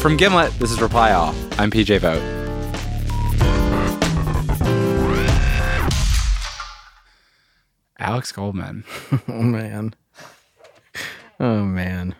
From 0.00 0.16
Gimlet, 0.16 0.52
this 0.58 0.70
is 0.70 0.80
Reply 0.80 1.12
All. 1.12 1.34
I'm 1.58 1.70
PJ 1.70 1.98
Vogt. 2.00 2.22
Alex 7.98 8.32
Goldman. 8.32 8.84
Oh 9.28 9.42
man. 9.42 9.94
Oh 11.38 11.64
man. 11.64 12.14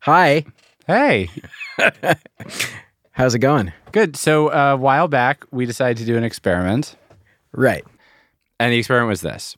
Hi. 0.00 0.44
Hey. 0.86 1.30
How's 3.12 3.34
it 3.34 3.40
going? 3.40 3.72
Good. 3.92 4.16
So 4.16 4.48
uh, 4.48 4.72
a 4.74 4.76
while 4.76 5.08
back, 5.08 5.44
we 5.50 5.66
decided 5.66 5.96
to 5.98 6.04
do 6.04 6.16
an 6.16 6.24
experiment, 6.24 6.96
Right. 7.52 7.84
and 8.60 8.72
the 8.72 8.78
experiment 8.78 9.08
was 9.08 9.20
this: 9.20 9.56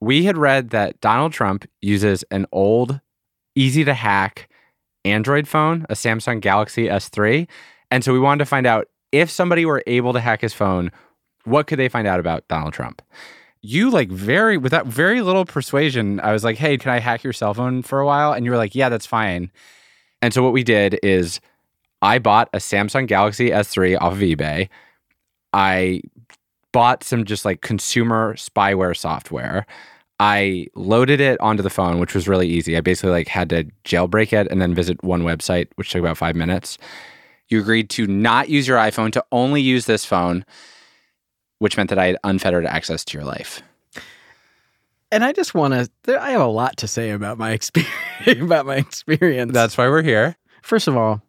we 0.00 0.24
had 0.24 0.36
read 0.36 0.70
that 0.70 1.00
Donald 1.00 1.32
Trump 1.32 1.66
uses 1.80 2.24
an 2.30 2.46
old, 2.52 3.00
easy 3.54 3.84
to 3.84 3.94
hack 3.94 4.48
Android 5.04 5.48
phone, 5.48 5.86
a 5.88 5.94
Samsung 5.94 6.40
Galaxy 6.40 6.86
S3, 6.86 7.48
and 7.90 8.04
so 8.04 8.12
we 8.12 8.20
wanted 8.20 8.38
to 8.40 8.46
find 8.46 8.66
out 8.66 8.88
if 9.12 9.30
somebody 9.30 9.64
were 9.64 9.82
able 9.86 10.12
to 10.12 10.20
hack 10.20 10.40
his 10.40 10.54
phone, 10.54 10.90
what 11.44 11.66
could 11.66 11.78
they 11.78 11.88
find 11.88 12.06
out 12.06 12.20
about 12.20 12.46
Donald 12.48 12.72
Trump? 12.72 13.02
You 13.62 13.90
like 13.90 14.10
very 14.10 14.56
without 14.56 14.86
very 14.86 15.20
little 15.20 15.44
persuasion. 15.44 16.20
I 16.20 16.32
was 16.32 16.44
like, 16.44 16.56
"Hey, 16.56 16.78
can 16.78 16.92
I 16.92 16.98
hack 16.98 17.22
your 17.22 17.32
cell 17.32 17.52
phone 17.52 17.82
for 17.82 18.00
a 18.00 18.06
while?" 18.06 18.32
And 18.32 18.44
you 18.44 18.50
were 18.50 18.56
like, 18.56 18.74
"Yeah, 18.74 18.88
that's 18.88 19.06
fine." 19.06 19.50
And 20.22 20.32
so 20.32 20.42
what 20.42 20.52
we 20.52 20.62
did 20.62 20.98
is 21.02 21.40
I 22.02 22.18
bought 22.18 22.48
a 22.54 22.58
Samsung 22.58 23.06
Galaxy 23.06 23.50
S3 23.50 23.96
off 23.96 24.14
of 24.14 24.18
eBay. 24.20 24.68
I 25.52 26.02
bought 26.72 27.04
some 27.04 27.24
just 27.24 27.44
like 27.44 27.60
consumer 27.60 28.34
spyware 28.34 28.96
software. 28.96 29.66
I 30.20 30.66
loaded 30.74 31.18
it 31.18 31.40
onto 31.40 31.62
the 31.62 31.70
phone, 31.70 31.98
which 31.98 32.14
was 32.14 32.28
really 32.28 32.46
easy. 32.46 32.76
I 32.76 32.82
basically 32.82 33.10
like 33.10 33.26
had 33.26 33.48
to 33.48 33.64
jailbreak 33.86 34.34
it 34.34 34.48
and 34.50 34.60
then 34.60 34.74
visit 34.74 35.02
one 35.02 35.22
website, 35.22 35.68
which 35.76 35.90
took 35.90 36.00
about 36.00 36.18
five 36.18 36.36
minutes. 36.36 36.76
You 37.48 37.58
agreed 37.58 37.88
to 37.90 38.06
not 38.06 38.50
use 38.50 38.68
your 38.68 38.76
iPhone, 38.76 39.12
to 39.12 39.24
only 39.32 39.62
use 39.62 39.86
this 39.86 40.04
phone, 40.04 40.44
which 41.58 41.78
meant 41.78 41.88
that 41.88 41.98
I 41.98 42.06
had 42.06 42.18
unfettered 42.22 42.66
access 42.66 43.02
to 43.06 43.16
your 43.16 43.26
life. 43.26 43.62
And 45.10 45.24
I 45.24 45.32
just 45.32 45.54
want 45.54 45.90
to 46.04 46.20
I 46.20 46.30
have 46.32 46.42
a 46.42 46.46
lot 46.46 46.76
to 46.76 46.86
say 46.86 47.10
about 47.10 47.38
my 47.38 47.52
experience 47.52 47.90
about 48.42 48.66
my 48.66 48.76
experience. 48.76 49.52
That's 49.52 49.78
why 49.78 49.88
we're 49.88 50.02
here. 50.02 50.36
First 50.62 50.86
of 50.86 50.98
all, 50.98 51.22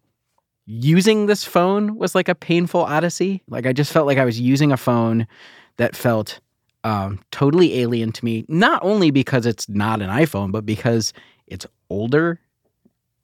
using 0.65 1.27
this 1.27 1.45
phone 1.45 1.95
was 1.95 2.13
like 2.13 2.27
a 2.27 2.35
painful 2.35 2.81
odyssey. 2.81 3.41
Like 3.47 3.65
I 3.65 3.71
just 3.71 3.93
felt 3.93 4.05
like 4.05 4.17
I 4.17 4.25
was 4.25 4.39
using 4.39 4.73
a 4.73 4.77
phone 4.77 5.27
that 5.77 5.95
felt 5.95 6.41
um, 6.83 7.19
totally 7.31 7.79
alien 7.79 8.11
to 8.13 8.25
me. 8.25 8.45
Not 8.47 8.83
only 8.83 9.11
because 9.11 9.45
it's 9.45 9.67
not 9.69 10.01
an 10.01 10.09
iPhone, 10.09 10.51
but 10.51 10.65
because 10.65 11.13
it's 11.47 11.65
older. 11.89 12.39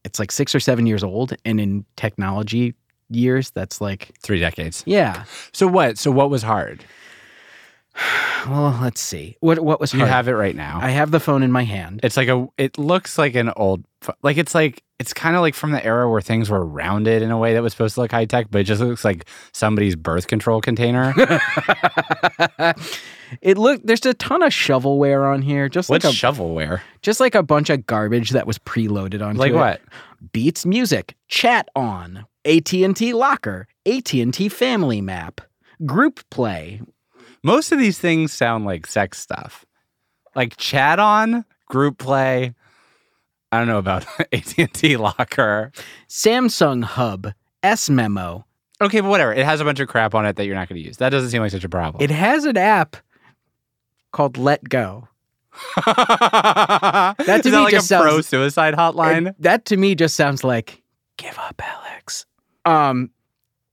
It's 0.03 0.19
like 0.19 0.31
six 0.31 0.53
or 0.55 0.59
seven 0.59 0.85
years 0.85 1.03
old, 1.03 1.35
and 1.43 1.59
in 1.59 1.85
technology 1.95 2.73
years, 3.09 3.49
that's 3.51 3.81
like 3.81 4.11
Three 4.21 4.39
decades. 4.39 4.83
yeah. 4.85 5.23
So 5.53 5.67
what? 5.67 5.97
So 5.97 6.11
what 6.11 6.29
was 6.29 6.43
hard? 6.43 6.83
Well, 8.47 8.79
let's 8.81 9.01
see. 9.01 9.35
What 9.41 9.59
what 9.59 9.81
was 9.81 9.91
You 9.93 9.99
hard? 9.99 10.09
have 10.11 10.27
it 10.29 10.33
right 10.33 10.55
now. 10.55 10.79
I 10.81 10.91
have 10.91 11.11
the 11.11 11.19
phone 11.19 11.43
in 11.43 11.51
my 11.51 11.63
hand. 11.63 11.99
It's 12.01 12.15
like 12.15 12.29
a. 12.29 12.47
It 12.57 12.77
looks 12.77 13.17
like 13.17 13.35
an 13.35 13.51
old. 13.57 13.83
Like 14.23 14.37
it's 14.37 14.55
like 14.55 14.83
it's 14.99 15.13
kind 15.13 15.35
of 15.35 15.41
like 15.41 15.53
from 15.53 15.71
the 15.71 15.83
era 15.83 16.09
where 16.09 16.21
things 16.21 16.49
were 16.49 16.65
rounded 16.65 17.21
in 17.23 17.29
a 17.29 17.37
way 17.37 17.55
that 17.55 17.61
was 17.61 17.73
supposed 17.73 17.95
to 17.95 18.01
look 18.01 18.11
high 18.11 18.23
tech, 18.23 18.47
but 18.49 18.61
it 18.61 18.63
just 18.63 18.79
looks 18.81 19.03
like 19.03 19.27
somebody's 19.51 19.97
birth 19.97 20.27
control 20.27 20.61
container. 20.61 21.13
it 23.41 23.57
look 23.57 23.81
there's 23.83 24.05
a 24.05 24.13
ton 24.13 24.43
of 24.43 24.51
shovelware 24.51 25.31
on 25.31 25.41
here, 25.41 25.67
just 25.67 25.89
What's 25.89 26.05
like 26.05 26.13
a 26.13 26.15
shovelware? 26.15 26.81
just 27.01 27.19
like 27.19 27.35
a 27.35 27.43
bunch 27.43 27.69
of 27.69 27.85
garbage 27.85 28.29
that 28.31 28.47
was 28.47 28.57
preloaded 28.59 29.21
onto 29.25 29.39
Like 29.39 29.51
it. 29.51 29.55
what? 29.55 29.81
Beats 30.31 30.65
Music, 30.65 31.15
ChatON, 31.29 32.25
AT&T 32.45 33.13
Locker, 33.13 33.67
AT&T 33.85 34.49
Family 34.49 35.01
Map, 35.01 35.41
Group 35.85 36.21
Play. 36.31 36.81
Most 37.47 37.71
of 37.71 37.79
these 37.79 37.97
things 37.97 38.33
sound 38.33 38.65
like 38.65 38.85
sex 38.85 39.19
stuff, 39.19 39.65
like 40.35 40.57
chat 40.57 40.99
on, 40.99 41.45
group 41.67 41.97
play. 41.97 42.53
I 43.53 43.57
don't 43.57 43.67
know 43.67 43.77
about 43.77 44.05
AT 44.33 44.57
and 44.57 44.73
T 44.73 44.97
Locker. 44.97 45.71
Samsung 46.09 46.83
Hub, 46.83 47.31
S 47.63 47.89
Memo. 47.89 48.45
Okay, 48.81 48.99
but 48.99 49.07
whatever. 49.07 49.33
It 49.33 49.45
has 49.45 49.61
a 49.61 49.63
bunch 49.63 49.79
of 49.79 49.87
crap 49.87 50.13
on 50.13 50.25
it 50.25 50.35
that 50.35 50.45
you're 50.45 50.55
not 50.55 50.67
going 50.67 50.81
to 50.81 50.85
use. 50.85 50.97
That 50.97 51.11
doesn't 51.11 51.29
seem 51.29 51.41
like 51.41 51.51
such 51.51 51.63
a 51.63 51.69
problem. 51.69 52.03
It 52.03 52.11
has 52.11 52.43
an 52.43 52.57
app 52.57 52.97
called 54.11 54.37
Let 54.37 54.67
Go. 54.67 55.07
that 55.85 57.15
to 57.17 57.33
Is 57.39 57.45
me 57.45 57.51
that 57.51 57.61
like 57.61 57.71
just 57.71 57.89
a 57.89 58.01
pro 58.01 58.19
suicide 58.19 58.73
hotline. 58.73 59.17
And 59.17 59.35
that 59.39 59.63
to 59.67 59.77
me 59.77 59.95
just 59.95 60.17
sounds 60.17 60.43
like 60.43 60.83
give 61.15 61.39
up, 61.39 61.61
Alex. 61.63 62.25
Um, 62.65 63.09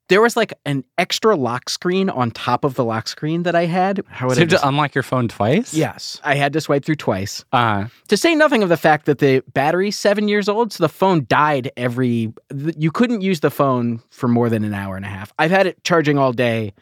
there 0.09 0.21
was 0.21 0.37
like 0.37 0.53
an 0.67 0.85
extra 0.99 1.35
lock 1.35 1.71
screen 1.71 2.11
on 2.11 2.31
top 2.31 2.63
of 2.65 2.75
the 2.75 2.85
lock 2.85 3.09
screen 3.09 3.45
that 3.45 3.55
I 3.55 3.65
had. 3.65 4.03
How 4.09 4.27
would 4.27 4.35
so 4.35 4.41
I 4.43 4.45
you 4.45 4.51
have 4.51 4.61
to 4.61 4.69
unlock 4.69 4.95
your 4.95 5.03
phone 5.03 5.29
twice? 5.29 5.73
Yes, 5.73 6.21
I 6.25 6.35
had 6.35 6.53
to 6.53 6.61
swipe 6.61 6.85
through 6.85 6.97
twice. 6.97 7.45
Uh, 7.53 7.87
To 8.09 8.17
say 8.17 8.35
nothing 8.35 8.63
of 8.63 8.69
the 8.69 8.77
fact 8.77 9.07
that 9.07 9.19
the 9.19 9.43
battery's 9.55 9.97
seven 9.99 10.29
years 10.29 10.49
old, 10.49 10.73
so 10.75 10.85
the 10.85 10.89
phone 10.91 11.25
died 11.29 11.71
every. 11.77 12.33
You 12.77 12.91
couldn't 12.91 13.23
use 13.23 13.41
the 13.41 13.51
phone 13.51 14.03
for 14.11 14.29
more 14.29 14.51
than 14.51 14.63
an 14.65 14.75
hour 14.75 14.97
and 14.97 15.05
a 15.07 15.09
half. 15.09 15.33
I've 15.39 15.51
had 15.51 15.67
it 15.67 15.83
charging 15.85 16.19
all 16.19 16.33
day. 16.33 16.75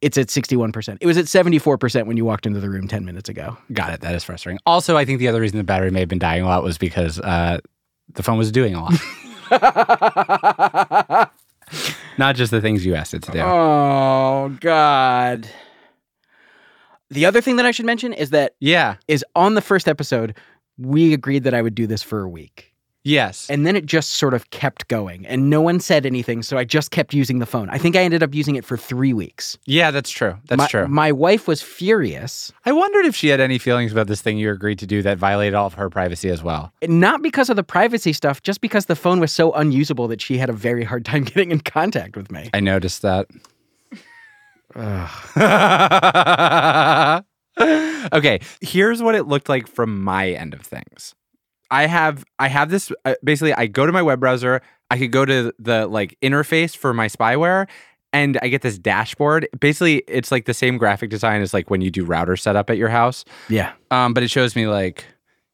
It's 0.00 0.16
at 0.18 0.30
sixty-one 0.30 0.72
percent. 0.72 0.98
It 1.00 1.06
was 1.06 1.16
at 1.16 1.28
seventy-four 1.28 1.78
percent 1.78 2.06
when 2.08 2.16
you 2.16 2.24
walked 2.24 2.44
into 2.46 2.58
the 2.60 2.68
room 2.70 2.88
ten 2.88 3.04
minutes 3.04 3.28
ago. 3.28 3.56
got 3.72 3.92
it. 3.92 4.00
That 4.00 4.14
is 4.14 4.24
frustrating. 4.24 4.58
Also, 4.66 4.96
I 4.96 5.04
think 5.04 5.18
the 5.20 5.28
other 5.28 5.40
reason 5.40 5.58
the 5.58 5.64
battery 5.64 5.90
may 5.90 6.00
have 6.00 6.08
been 6.08 6.18
dying 6.18 6.42
a 6.42 6.46
lot 6.46 6.62
was 6.64 6.76
because 6.78 7.18
uh, 7.20 7.58
the 8.14 8.22
phone 8.22 8.36
was 8.38 8.50
doing 8.52 8.74
a 8.74 8.82
lot. 8.82 8.92
Not 12.18 12.36
just 12.36 12.50
the 12.50 12.60
things 12.60 12.84
you 12.84 12.94
asked 12.94 13.14
it 13.14 13.22
to 13.24 13.32
do. 13.32 13.40
Oh 13.40 14.56
God. 14.60 15.48
The 17.10 17.26
other 17.26 17.40
thing 17.40 17.56
that 17.56 17.66
I 17.66 17.70
should 17.72 17.86
mention 17.86 18.12
is 18.12 18.30
that 18.30 18.54
yeah. 18.58 18.96
is 19.06 19.24
on 19.34 19.54
the 19.54 19.60
first 19.60 19.86
episode, 19.86 20.36
we 20.78 21.12
agreed 21.12 21.44
that 21.44 21.54
I 21.54 21.60
would 21.60 21.74
do 21.74 21.86
this 21.86 22.02
for 22.02 22.22
a 22.22 22.28
week. 22.28 22.71
Yes. 23.04 23.48
And 23.50 23.66
then 23.66 23.74
it 23.74 23.86
just 23.86 24.10
sort 24.10 24.34
of 24.34 24.50
kept 24.50 24.88
going 24.88 25.26
and 25.26 25.50
no 25.50 25.60
one 25.60 25.80
said 25.80 26.06
anything. 26.06 26.42
So 26.42 26.56
I 26.56 26.64
just 26.64 26.90
kept 26.90 27.12
using 27.12 27.40
the 27.40 27.46
phone. 27.46 27.68
I 27.70 27.78
think 27.78 27.96
I 27.96 28.00
ended 28.00 28.22
up 28.22 28.34
using 28.34 28.56
it 28.56 28.64
for 28.64 28.76
three 28.76 29.12
weeks. 29.12 29.58
yeah, 29.66 29.90
that's 29.90 30.10
true. 30.10 30.36
That's 30.46 30.58
my, 30.58 30.66
true. 30.68 30.88
My 30.88 31.12
wife 31.12 31.48
was 31.48 31.62
furious, 31.62 32.52
I 32.64 32.72
wondered 32.72 33.06
if 33.06 33.16
she 33.16 33.28
had 33.28 33.40
any 33.40 33.58
feelings 33.58 33.92
about 33.92 34.06
this 34.06 34.20
thing 34.20 34.38
you 34.38 34.50
agreed 34.50 34.78
to 34.78 34.86
do 34.86 35.02
that 35.02 35.18
violated 35.18 35.54
all 35.54 35.66
of 35.66 35.74
her 35.74 35.90
privacy 35.90 36.28
as 36.28 36.42
well. 36.42 36.72
not 36.86 37.22
because 37.22 37.50
of 37.50 37.56
the 37.56 37.64
privacy 37.64 38.12
stuff, 38.12 38.42
just 38.42 38.60
because 38.60 38.86
the 38.86 38.96
phone 38.96 39.20
was 39.20 39.32
so 39.32 39.52
unusable 39.52 40.08
that 40.08 40.20
she 40.20 40.38
had 40.38 40.48
a 40.48 40.52
very 40.52 40.84
hard 40.84 41.04
time 41.04 41.24
getting 41.24 41.50
in 41.50 41.60
contact 41.60 42.16
with 42.16 42.30
me. 42.30 42.50
I 42.54 42.60
noticed 42.60 43.02
that. 43.02 43.26
okay, 48.12 48.40
here's 48.60 49.02
what 49.02 49.14
it 49.14 49.26
looked 49.26 49.48
like 49.48 49.66
from 49.66 50.02
my 50.02 50.30
end 50.30 50.54
of 50.54 50.62
things. 50.62 51.14
I 51.72 51.86
have 51.86 52.24
I 52.38 52.48
have 52.48 52.70
this 52.70 52.92
uh, 53.04 53.14
basically 53.24 53.54
I 53.54 53.66
go 53.66 53.86
to 53.86 53.92
my 53.92 54.02
web 54.02 54.20
browser, 54.20 54.60
I 54.90 54.98
could 54.98 55.10
go 55.10 55.24
to 55.24 55.52
the 55.58 55.86
like 55.86 56.16
interface 56.22 56.76
for 56.76 56.92
my 56.92 57.08
spyware 57.08 57.66
and 58.12 58.38
I 58.42 58.48
get 58.48 58.60
this 58.60 58.78
dashboard. 58.78 59.48
Basically, 59.58 60.04
it's 60.06 60.30
like 60.30 60.44
the 60.44 60.52
same 60.52 60.76
graphic 60.76 61.08
design 61.08 61.40
as 61.40 61.54
like 61.54 61.70
when 61.70 61.80
you 61.80 61.90
do 61.90 62.04
router 62.04 62.36
setup 62.36 62.68
at 62.68 62.76
your 62.76 62.90
house. 62.90 63.24
Yeah. 63.48 63.72
Um, 63.90 64.12
but 64.12 64.22
it 64.22 64.28
shows 64.28 64.54
me 64.54 64.66
like 64.66 65.06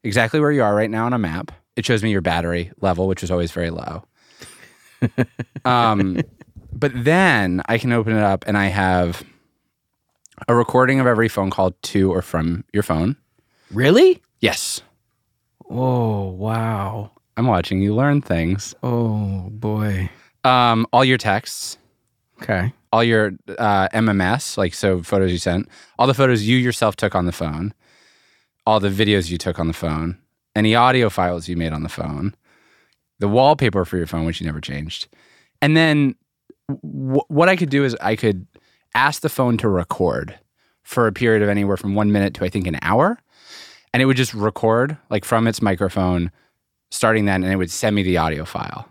exactly 0.03 0.41
where 0.41 0.51
you 0.51 0.61
are 0.61 0.75
right 0.75 0.89
now 0.89 1.05
on 1.05 1.13
a 1.13 1.17
map. 1.17 1.53
It 1.77 1.85
shows 1.85 2.03
me 2.03 2.11
your 2.11 2.21
battery 2.21 2.71
level, 2.81 3.07
which 3.07 3.23
is 3.23 3.31
always 3.31 3.51
very 3.53 3.69
low. 3.69 4.03
um, 5.65 6.19
but 6.73 6.91
then 6.93 7.61
I 7.67 7.77
can 7.77 7.93
open 7.93 8.13
it 8.13 8.23
up 8.23 8.43
and 8.45 8.57
I 8.57 8.65
have 8.65 9.23
a 10.49 10.55
recording 10.55 10.99
of 10.99 11.07
every 11.07 11.29
phone 11.29 11.49
call 11.49 11.71
to 11.71 12.11
or 12.11 12.21
from 12.21 12.65
your 12.73 12.83
phone. 12.83 13.15
Really? 13.71 14.21
Yes, 14.41 14.81
Oh, 15.69 16.29
wow. 16.29 17.11
I'm 17.37 17.47
watching 17.47 17.81
you 17.81 17.93
learn 17.95 18.21
things. 18.21 18.75
Oh, 18.83 19.49
boy. 19.51 20.09
Um, 20.43 20.85
all 20.91 21.05
your 21.05 21.17
texts, 21.17 21.77
Okay. 22.41 22.73
all 22.91 23.03
your 23.03 23.33
uh, 23.57 23.87
MMS, 23.89 24.57
like 24.57 24.73
so 24.73 25.03
photos 25.03 25.31
you 25.31 25.37
sent, 25.37 25.67
all 25.97 26.07
the 26.07 26.13
photos 26.13 26.43
you 26.43 26.57
yourself 26.57 26.95
took 26.95 27.13
on 27.15 27.25
the 27.25 27.31
phone, 27.31 27.73
all 28.65 28.79
the 28.79 28.89
videos 28.89 29.29
you 29.29 29.37
took 29.37 29.59
on 29.59 29.67
the 29.67 29.73
phone, 29.73 30.17
any 30.55 30.75
audio 30.75 31.09
files 31.09 31.47
you 31.47 31.55
made 31.57 31.73
on 31.73 31.83
the 31.83 31.89
phone, 31.89 32.33
the 33.19 33.27
wallpaper 33.27 33.83
for 33.85 33.97
your 33.97 34.07
phone, 34.07 34.25
which 34.25 34.39
you 34.39 34.45
never 34.45 34.61
changed. 34.61 35.07
And 35.61 35.75
then 35.75 36.15
w- 36.69 37.21
what 37.27 37.49
I 37.49 37.55
could 37.57 37.69
do 37.69 37.83
is 37.83 37.95
I 38.01 38.15
could 38.15 38.47
ask 38.95 39.21
the 39.21 39.29
phone 39.29 39.57
to 39.57 39.67
record 39.67 40.39
for 40.83 41.05
a 41.05 41.11
period 41.11 41.43
of 41.43 41.49
anywhere 41.49 41.77
from 41.77 41.95
one 41.95 42.11
minute 42.13 42.33
to 42.35 42.45
I 42.45 42.49
think 42.49 42.65
an 42.65 42.79
hour. 42.81 43.19
And 43.93 44.01
it 44.03 44.05
would 44.05 44.17
just 44.17 44.33
record 44.33 44.97
like 45.09 45.25
from 45.25 45.47
its 45.47 45.61
microphone, 45.61 46.31
starting 46.91 47.25
then, 47.25 47.43
and 47.43 47.51
it 47.51 47.55
would 47.55 47.71
send 47.71 47.95
me 47.95 48.03
the 48.03 48.17
audio 48.17 48.45
file. 48.45 48.87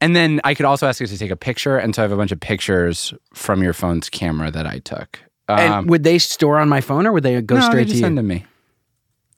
And 0.00 0.16
then 0.16 0.40
I 0.44 0.54
could 0.54 0.64
also 0.66 0.86
ask 0.88 1.00
it 1.00 1.08
to 1.08 1.18
take 1.18 1.30
a 1.30 1.36
picture. 1.36 1.76
And 1.76 1.94
so 1.94 2.02
I 2.02 2.04
have 2.04 2.12
a 2.12 2.16
bunch 2.16 2.32
of 2.32 2.40
pictures 2.40 3.12
from 3.34 3.62
your 3.62 3.72
phone's 3.74 4.08
camera 4.08 4.50
that 4.50 4.66
I 4.66 4.78
took. 4.78 5.20
and 5.48 5.88
would 5.90 6.02
they 6.04 6.18
store 6.18 6.58
on 6.58 6.68
my 6.70 6.80
phone 6.80 7.06
or 7.06 7.12
would 7.12 7.22
they 7.22 7.40
go 7.42 7.56
Um, 7.56 7.60
no, 7.60 7.66
straight 7.68 7.84
they 7.88 7.90
to 7.92 7.96
you? 7.96 8.00
send 8.00 8.16
to 8.16 8.22
me. 8.22 8.46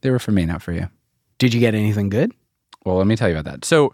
They 0.02 0.10
were 0.10 0.18
for 0.20 0.30
me, 0.32 0.44
not 0.46 0.62
for 0.62 0.72
you. 0.72 0.88
Did 1.38 1.52
you 1.52 1.60
get 1.60 1.74
anything 1.74 2.08
good? 2.10 2.32
Well, 2.84 2.96
let 2.96 3.06
me 3.08 3.16
tell 3.16 3.28
you 3.28 3.36
about 3.36 3.50
that. 3.50 3.64
So, 3.64 3.92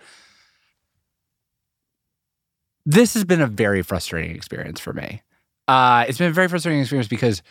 this 2.84 3.14
has 3.14 3.24
been 3.24 3.40
a 3.40 3.46
very 3.46 3.82
frustrating 3.82 4.34
experience 4.34 4.80
for 4.80 4.92
me. 4.92 5.22
Uh, 5.68 6.04
it's 6.08 6.18
been 6.18 6.30
a 6.30 6.34
very 6.34 6.48
frustrating 6.48 6.80
experience 6.80 7.06
because 7.08 7.42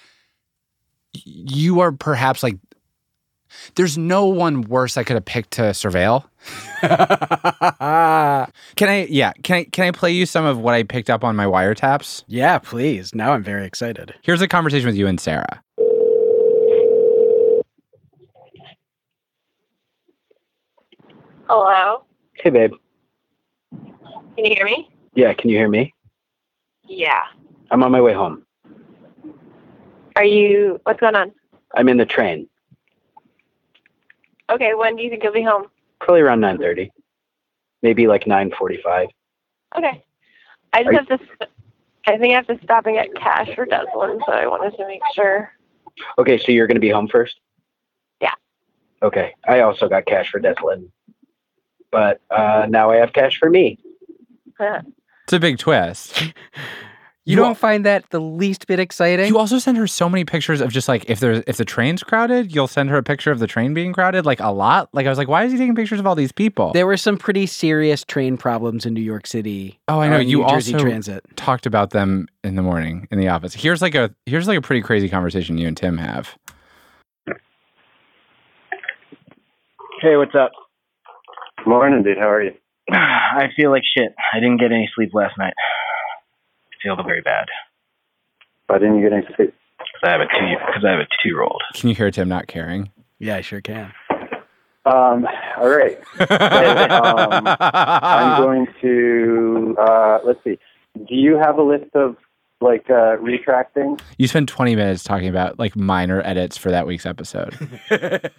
you 1.14 1.80
are 1.80 1.92
perhaps 1.92 2.44
like, 2.44 2.58
there's 3.76 3.98
no 3.98 4.26
one 4.28 4.62
worse 4.62 4.96
I 4.98 5.04
could 5.04 5.16
have 5.16 5.26
picked 5.26 5.52
to 5.52 5.62
surveil. 5.72 6.26
Can 8.76 8.90
I? 8.90 9.06
Yeah. 9.10 9.34
Can 9.44 9.56
I? 9.58 9.64
Can 9.66 9.86
I 9.88 9.92
play 9.92 10.12
you 10.12 10.26
some 10.28 10.46
of 10.46 10.60
what 10.60 10.76
I 10.76 10.84
picked 10.84 11.10
up 11.10 11.24
on 11.24 11.36
my 11.36 11.46
wiretaps? 11.46 12.24
yeah, 12.28 12.60
please. 12.60 13.14
Now 13.16 13.32
I'm 13.34 13.44
very 13.44 13.66
excited. 13.66 14.14
Here's 14.22 14.42
a 14.42 14.48
conversation 14.48 14.86
with 14.86 14.96
you 14.96 15.08
and 15.08 15.20
Sarah. 15.20 15.62
Hello. 21.48 22.04
Hey, 22.34 22.52
babe. 22.52 22.74
Can 23.72 24.46
you 24.46 24.56
hear 24.56 24.66
me? 24.66 24.90
Yeah, 25.16 25.34
can 25.34 25.50
you 25.50 25.58
hear 25.58 25.68
me? 25.70 25.94
Yeah. 26.88 27.24
I'm 27.72 27.84
on 27.84 27.92
my 27.92 28.02
way 28.02 28.14
home. 28.14 28.44
Are 30.20 30.26
you? 30.26 30.82
What's 30.84 31.00
going 31.00 31.16
on? 31.16 31.32
I'm 31.76 31.88
in 31.88 31.96
the 31.96 32.06
train. 32.06 32.50
Okay. 34.52 34.74
When 34.74 34.98
do 34.98 35.02
you 35.04 35.10
think 35.10 35.24
you'll 35.24 35.32
be 35.32 35.44
home? 35.44 35.68
Probably 36.02 36.20
around 36.20 36.42
9:30. 36.42 36.90
Maybe 37.84 38.06
like 38.06 38.26
9:45. 38.26 39.08
Okay. 39.78 40.04
I 40.74 40.84
just 40.84 40.88
Are 40.88 40.92
you- 40.92 40.98
have 40.98 41.08
to. 41.08 41.48
I 42.06 42.18
think 42.18 42.34
I 42.34 42.36
have 42.36 42.48
to 42.48 42.60
stop 42.66 42.86
and 42.86 42.96
get 42.96 43.16
cash 43.16 43.56
for 43.56 43.66
Deslin, 43.66 44.20
so 44.26 44.34
I 44.34 44.46
wanted 44.46 44.76
to 44.76 44.86
make 44.88 45.00
sure. 45.16 45.54
Okay, 46.18 46.38
so 46.38 46.52
you're 46.52 46.68
going 46.68 46.76
to 46.76 46.82
be 46.82 46.90
home 46.90 47.08
first? 47.08 47.40
Yeah. 48.20 48.34
Okay. 49.02 49.34
I 49.48 49.62
also 49.62 49.88
got 49.88 50.06
cash 50.06 50.30
for 50.32 50.42
Deslin. 50.42 50.90
But 51.92 52.20
uh, 52.30 52.66
now 52.70 52.92
I 52.92 52.98
have 52.98 53.14
cash 53.14 53.38
for 53.40 53.50
me. 53.50 53.80
It's 54.60 55.34
a 55.34 55.40
big 55.40 55.60
twist. 55.60 56.34
You 57.30 57.36
don't 57.36 57.58
find 57.58 57.86
that 57.86 58.10
the 58.10 58.20
least 58.20 58.66
bit 58.66 58.80
exciting? 58.80 59.28
You 59.28 59.38
also 59.38 59.60
send 59.60 59.78
her 59.78 59.86
so 59.86 60.10
many 60.10 60.26
pictures 60.26 60.62
of 60.62 60.72
just 60.72 60.88
like 60.88 61.08
if 61.08 61.20
there's 61.20 61.44
if 61.46 61.58
the 61.58 61.66
train's 61.66 62.02
crowded, 62.02 62.56
you'll 62.56 62.68
send 62.68 62.90
her 62.90 62.98
a 62.98 63.04
picture 63.04 63.32
of 63.32 63.38
the 63.38 63.46
train 63.46 63.76
being 63.76 63.94
crowded, 63.94 64.26
like 64.26 64.40
a 64.40 64.52
lot. 64.52 64.90
Like 64.94 65.06
I 65.06 65.10
was 65.10 65.20
like, 65.20 65.28
why 65.28 65.44
is 65.44 65.52
he 65.52 65.58
taking 65.60 65.76
pictures 65.76 66.00
of 66.00 66.08
all 66.08 66.16
these 66.16 66.32
people? 66.32 66.74
there 66.74 66.88
were 66.88 66.98
some 66.98 67.18
pretty 67.18 67.46
serious 67.46 68.04
train 68.04 68.36
problems 68.36 68.84
in 68.84 68.96
New 68.96 69.02
York 69.02 69.28
City. 69.28 69.80
oh, 69.88 70.00
I 70.00 70.10
know. 70.10 70.18
You 70.18 70.40
New 70.40 70.50
Jersey 70.50 70.74
also 70.74 70.84
Transit. 70.84 71.24
talked 71.36 71.68
about 71.68 71.92
them 71.92 72.28
in 72.44 72.56
the 72.56 72.64
morning 72.64 73.08
in 73.12 73.20
the 73.20 73.28
office. 73.28 73.54
Here's 73.54 73.82
like 73.82 73.94
a 73.94 74.14
here's 74.26 74.48
like 74.48 74.58
a 74.58 74.62
pretty 74.62 74.82
crazy 74.82 75.08
conversation 75.08 75.60
you 75.60 75.68
and 75.68 75.78
Tim 75.78 76.00
have. 76.00 76.36
Hey, 80.02 80.16
what's 80.16 80.34
up? 80.34 80.52
Morning, 81.68 82.02
dude. 82.02 82.18
How 82.18 82.30
are 82.32 82.42
you? 82.42 82.54
I 82.92 83.50
feel 83.56 83.70
like 83.70 83.84
shit. 83.96 84.16
I 84.34 84.40
didn't 84.40 84.58
get 84.58 84.72
any 84.72 84.90
sleep 84.96 85.12
last 85.14 85.38
night. 85.38 85.54
I 86.80 86.84
feel 86.84 87.04
very 87.04 87.22
bad 87.22 87.48
Why 88.68 88.78
didn't 88.80 88.98
you 88.98 89.04
get 89.10 89.14
any 89.14 89.26
sleep? 89.36 89.54
because 89.78 90.02
I 90.04 90.12
have 90.12 90.22
a 90.22 90.26
two 90.26 90.56
because 90.68 90.86
I 90.86 90.92
have 90.92 91.00
a 91.00 91.08
two 91.24 91.30
year 91.30 91.42
old. 91.42 91.62
Can 91.74 91.90
you 91.90 91.96
hear 91.96 92.12
Tim 92.12 92.28
not 92.30 92.48
caring? 92.48 92.92
Yeah, 93.20 93.36
I 93.38 93.42
sure 93.42 93.62
can. 93.62 93.92
Um, 94.86 95.28
all 95.58 95.70
right. 95.70 95.98
um, 96.32 97.44
I'm 97.46 98.42
going 98.42 98.68
to, 98.82 99.76
uh, 99.80 100.20
let's 100.26 100.40
see. 100.44 100.58
Do 100.96 101.16
you 101.16 101.38
have 101.38 101.58
a 101.58 101.62
list 101.62 101.94
of, 101.96 102.16
like, 102.62 102.90
uh, 102.90 103.18
retracting? 103.18 104.00
You 104.18 104.28
spent 104.28 104.50
20 104.50 104.76
minutes 104.76 105.04
talking 105.04 105.28
about 105.28 105.60
like 105.60 105.76
minor 105.76 106.22
edits 106.26 106.58
for 106.58 106.72
that 106.72 106.86
week's 106.88 107.06
episode. 107.06 107.56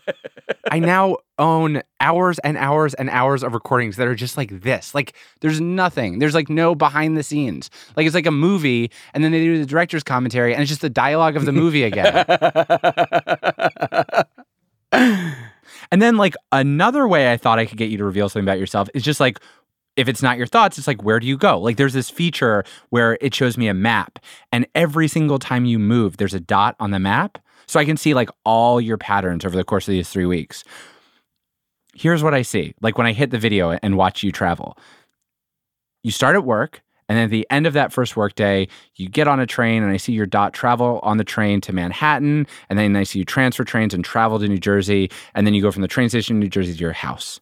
I 0.71 0.79
now 0.79 1.17
own 1.39 1.83
hours 2.01 2.39
and 2.41 2.57
hours 2.57 2.95
and 2.95 3.11
hours 3.11 3.43
of 3.43 3.55
recordings 3.55 3.97
that 3.97 4.07
are 4.07 4.15
just 4.15 4.37
like 4.37 4.61
this. 4.61 4.95
Like 4.95 5.17
there's 5.41 5.61
nothing. 5.61 6.19
There's 6.19 6.35
like 6.35 6.49
no 6.49 6.75
behind 6.75 7.17
the 7.17 7.23
scenes. 7.23 7.71
Like 7.97 8.07
it's 8.07 8.15
like 8.15 8.27
a 8.27 8.31
movie 8.31 8.91
and 9.15 9.25
then 9.25 9.33
they 9.33 9.41
do 9.41 9.59
the 9.59 9.67
director's 9.67 10.05
commentary 10.05 10.53
and 10.53 10.63
it's 10.63 10.69
just 10.69 10.83
the 10.83 10.91
dialogue 10.91 11.37
of 11.37 11.45
the 11.45 11.53
movie 11.53 11.83
again. 11.85 12.25
and 15.91 16.03
then 16.03 16.17
like 16.17 16.35
another 16.53 17.09
way 17.09 17.33
I 17.33 17.37
thought 17.37 17.59
I 17.59 17.67
could 17.67 17.79
get 17.79 17.91
you 17.91 17.99
to 17.99 18.05
reveal 18.05 18.29
something 18.29 18.47
about 18.47 18.59
yourself 18.59 18.89
is 18.95 19.03
just 19.03 19.21
like 19.21 19.41
if 20.01 20.09
it's 20.09 20.23
not 20.23 20.39
your 20.39 20.47
thoughts, 20.47 20.79
it's 20.79 20.87
like, 20.87 21.05
where 21.05 21.21
do 21.21 21.27
you 21.27 21.37
go? 21.37 21.61
Like, 21.61 21.77
there's 21.77 21.93
this 21.93 22.09
feature 22.09 22.65
where 22.89 23.19
it 23.21 23.35
shows 23.35 23.59
me 23.59 23.69
a 23.69 23.75
map, 23.75 24.19
and 24.51 24.67
every 24.75 25.09
single 25.09 25.39
time 25.39 25.67
you 25.67 25.79
move, 25.79 26.17
there's 26.17 26.33
a 26.33 26.41
dot 26.41 26.75
on 26.81 26.91
the 26.91 26.99
map. 26.99 27.39
So 27.67 27.79
I 27.79 27.85
can 27.85 27.99
see 27.99 28.15
like 28.15 28.31
all 28.45 28.81
your 28.81 28.97
patterns 28.97 29.45
over 29.45 29.57
the 29.57 29.63
course 29.63 29.87
of 29.87 29.93
these 29.93 30.09
three 30.09 30.27
weeks. 30.27 30.65
Here's 31.95 32.23
what 32.23 32.35
I 32.35 32.43
see 32.43 32.75
like 32.81 32.97
when 32.97 33.07
I 33.07 33.13
hit 33.13 33.31
the 33.31 33.39
video 33.39 33.79
and 33.83 33.97
watch 33.97 34.23
you 34.23 34.33
travel. 34.33 34.77
You 36.03 36.11
start 36.11 36.35
at 36.35 36.45
work, 36.45 36.83
and 37.09 37.19
then 37.19 37.25
at 37.25 37.31
the 37.31 37.47
end 37.51 37.67
of 37.67 37.75
that 37.75 37.93
first 37.93 38.17
workday, 38.17 38.69
you 38.97 39.09
get 39.09 39.29
on 39.29 39.39
a 39.39 39.47
train, 39.47 39.83
and 39.83 39.93
I 39.93 39.99
see 39.99 40.15
your 40.15 40.27
dot 40.27 40.55
travel 40.55 40.99
on 41.03 41.19
the 41.19 41.25
train 41.25 41.61
to 41.61 41.75
Manhattan, 41.75 42.47
and 42.71 42.79
then 42.79 42.97
I 42.97 43.03
see 43.03 43.19
you 43.19 43.25
transfer 43.27 43.65
trains 43.65 43.93
and 43.93 44.03
travel 44.03 44.39
to 44.39 44.49
New 44.49 44.59
Jersey, 44.59 45.11
and 45.35 45.47
then 45.47 45.53
you 45.53 45.61
go 45.61 45.71
from 45.71 45.83
the 45.83 45.89
train 45.89 46.09
station 46.09 46.37
in 46.37 46.41
New 46.41 46.49
Jersey 46.49 46.73
to 46.73 46.79
your 46.79 46.93
house. 46.93 47.39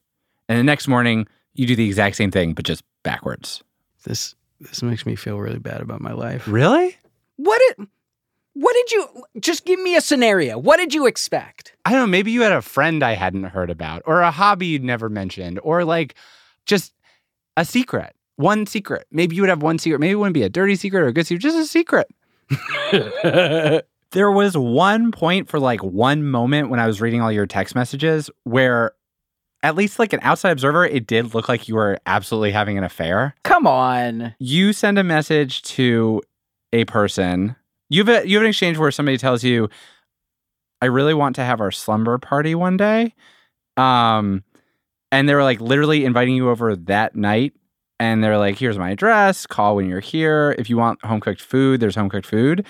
And 0.49 0.59
the 0.59 0.65
next 0.65 0.89
morning, 0.89 1.29
you 1.59 1.67
do 1.67 1.75
the 1.75 1.87
exact 1.87 2.15
same 2.17 2.31
thing, 2.31 2.55
but 2.55 2.65
just 2.65 2.85
backwards. 3.03 3.63
This 4.05 4.37
this 4.61 4.83
makes 4.83 5.05
me 5.05 5.17
feel 5.17 5.39
really 5.39 5.59
bad 5.59 5.81
about 5.81 6.01
my 6.01 6.13
life. 6.13 6.47
Really? 6.47 6.97
What 7.37 7.61
did 7.69 7.89
what 8.55 8.75
did 8.75 8.93
you 8.93 9.25
just 9.41 9.65
give 9.65 9.81
me 9.81 9.97
a 9.97 10.01
scenario? 10.01 10.57
What 10.57 10.79
did 10.79 10.95
you 10.95 11.07
expect? 11.07 11.75
I 11.85 11.91
don't 11.91 12.01
know. 12.01 12.07
Maybe 12.07 12.31
you 12.31 12.43
had 12.43 12.53
a 12.53 12.63
friend 12.63 13.03
I 13.03 13.15
hadn't 13.15 13.45
heard 13.45 13.71
about, 13.71 14.03
or 14.07 14.21
a 14.21 14.31
hobby 14.31 14.67
you'd 14.67 14.85
never 14.85 15.09
mentioned, 15.09 15.59
or 15.63 15.85
like 15.85 16.15
just 16.65 16.95
a 17.57 17.65
secret. 17.65 18.15
One 18.37 18.65
secret. 18.67 19.09
Maybe 19.11 19.35
you 19.35 19.43
would 19.43 19.49
have 19.49 19.63
one 19.63 19.81
secret. 19.81 19.99
Maybe 19.99 20.13
it 20.13 20.17
wouldn't 20.17 20.35
be 20.35 20.45
a 20.45 20.49
dirty 20.49 20.77
secret 20.77 21.01
or 21.01 21.09
a 21.09 21.13
good 21.13 21.27
secret, 21.27 21.43
just 21.43 21.59
a 21.59 21.67
secret. 21.67 22.07
there 24.13 24.31
was 24.31 24.57
one 24.57 25.11
point 25.11 25.49
for 25.49 25.59
like 25.59 25.83
one 25.83 26.23
moment 26.25 26.71
when 26.71 26.79
I 26.79 26.87
was 26.87 27.01
reading 27.01 27.21
all 27.21 27.33
your 27.33 27.47
text 27.47 27.75
messages 27.75 28.31
where, 28.45 28.93
at 29.63 29.75
least 29.75 29.99
like 29.99 30.13
an 30.13 30.21
outside 30.23 30.51
observer, 30.51 30.85
it 30.85 31.07
did 31.07 31.35
look 31.35 31.49
like 31.49 31.69
you 31.69 31.75
were 31.75 31.99
absolutely 32.07 32.53
having 32.53 32.79
an 32.79 32.85
affair. 32.85 33.35
Come 33.45 33.67
on. 33.67 34.35
You 34.39 34.73
send 34.73 34.99
a 34.99 35.05
message 35.05 35.63
to 35.63 36.23
a 36.73 36.85
person. 36.85 37.57
You 37.91 38.05
have 38.05 38.25
a, 38.25 38.29
you 38.29 38.37
have 38.37 38.45
an 38.45 38.51
exchange 38.51 38.79
where 38.79 38.91
somebody 38.91 39.19
tells 39.19 39.43
you, 39.43 39.69
"I 40.83 40.87
really 40.87 41.15
want 41.15 41.37
to 41.37 41.45
have 41.45 41.61
our 41.61 41.71
slumber 41.71 42.19
party 42.19 42.55
one 42.55 42.77
day," 42.77 43.15
um, 43.77 44.45
and 45.11 45.29
they 45.29 45.35
were 45.35 45.43
like 45.43 45.61
literally 45.61 46.05
inviting 46.05 46.35
you 46.37 46.51
over 46.51 46.77
that 46.77 47.17
night. 47.17 47.55
And 47.99 48.23
they're 48.23 48.39
like, 48.39 48.59
"Here's 48.59 48.79
my 48.79 48.91
address. 48.91 49.47
Call 49.47 49.75
when 49.77 49.89
you're 49.89 50.01
here. 50.01 50.55
If 50.59 50.71
you 50.71 50.77
want 50.77 51.05
home 51.05 51.21
cooked 51.21 51.41
food, 51.41 51.81
there's 51.81 51.97
home 51.97 52.11
cooked 52.11 52.27
food." 52.27 52.65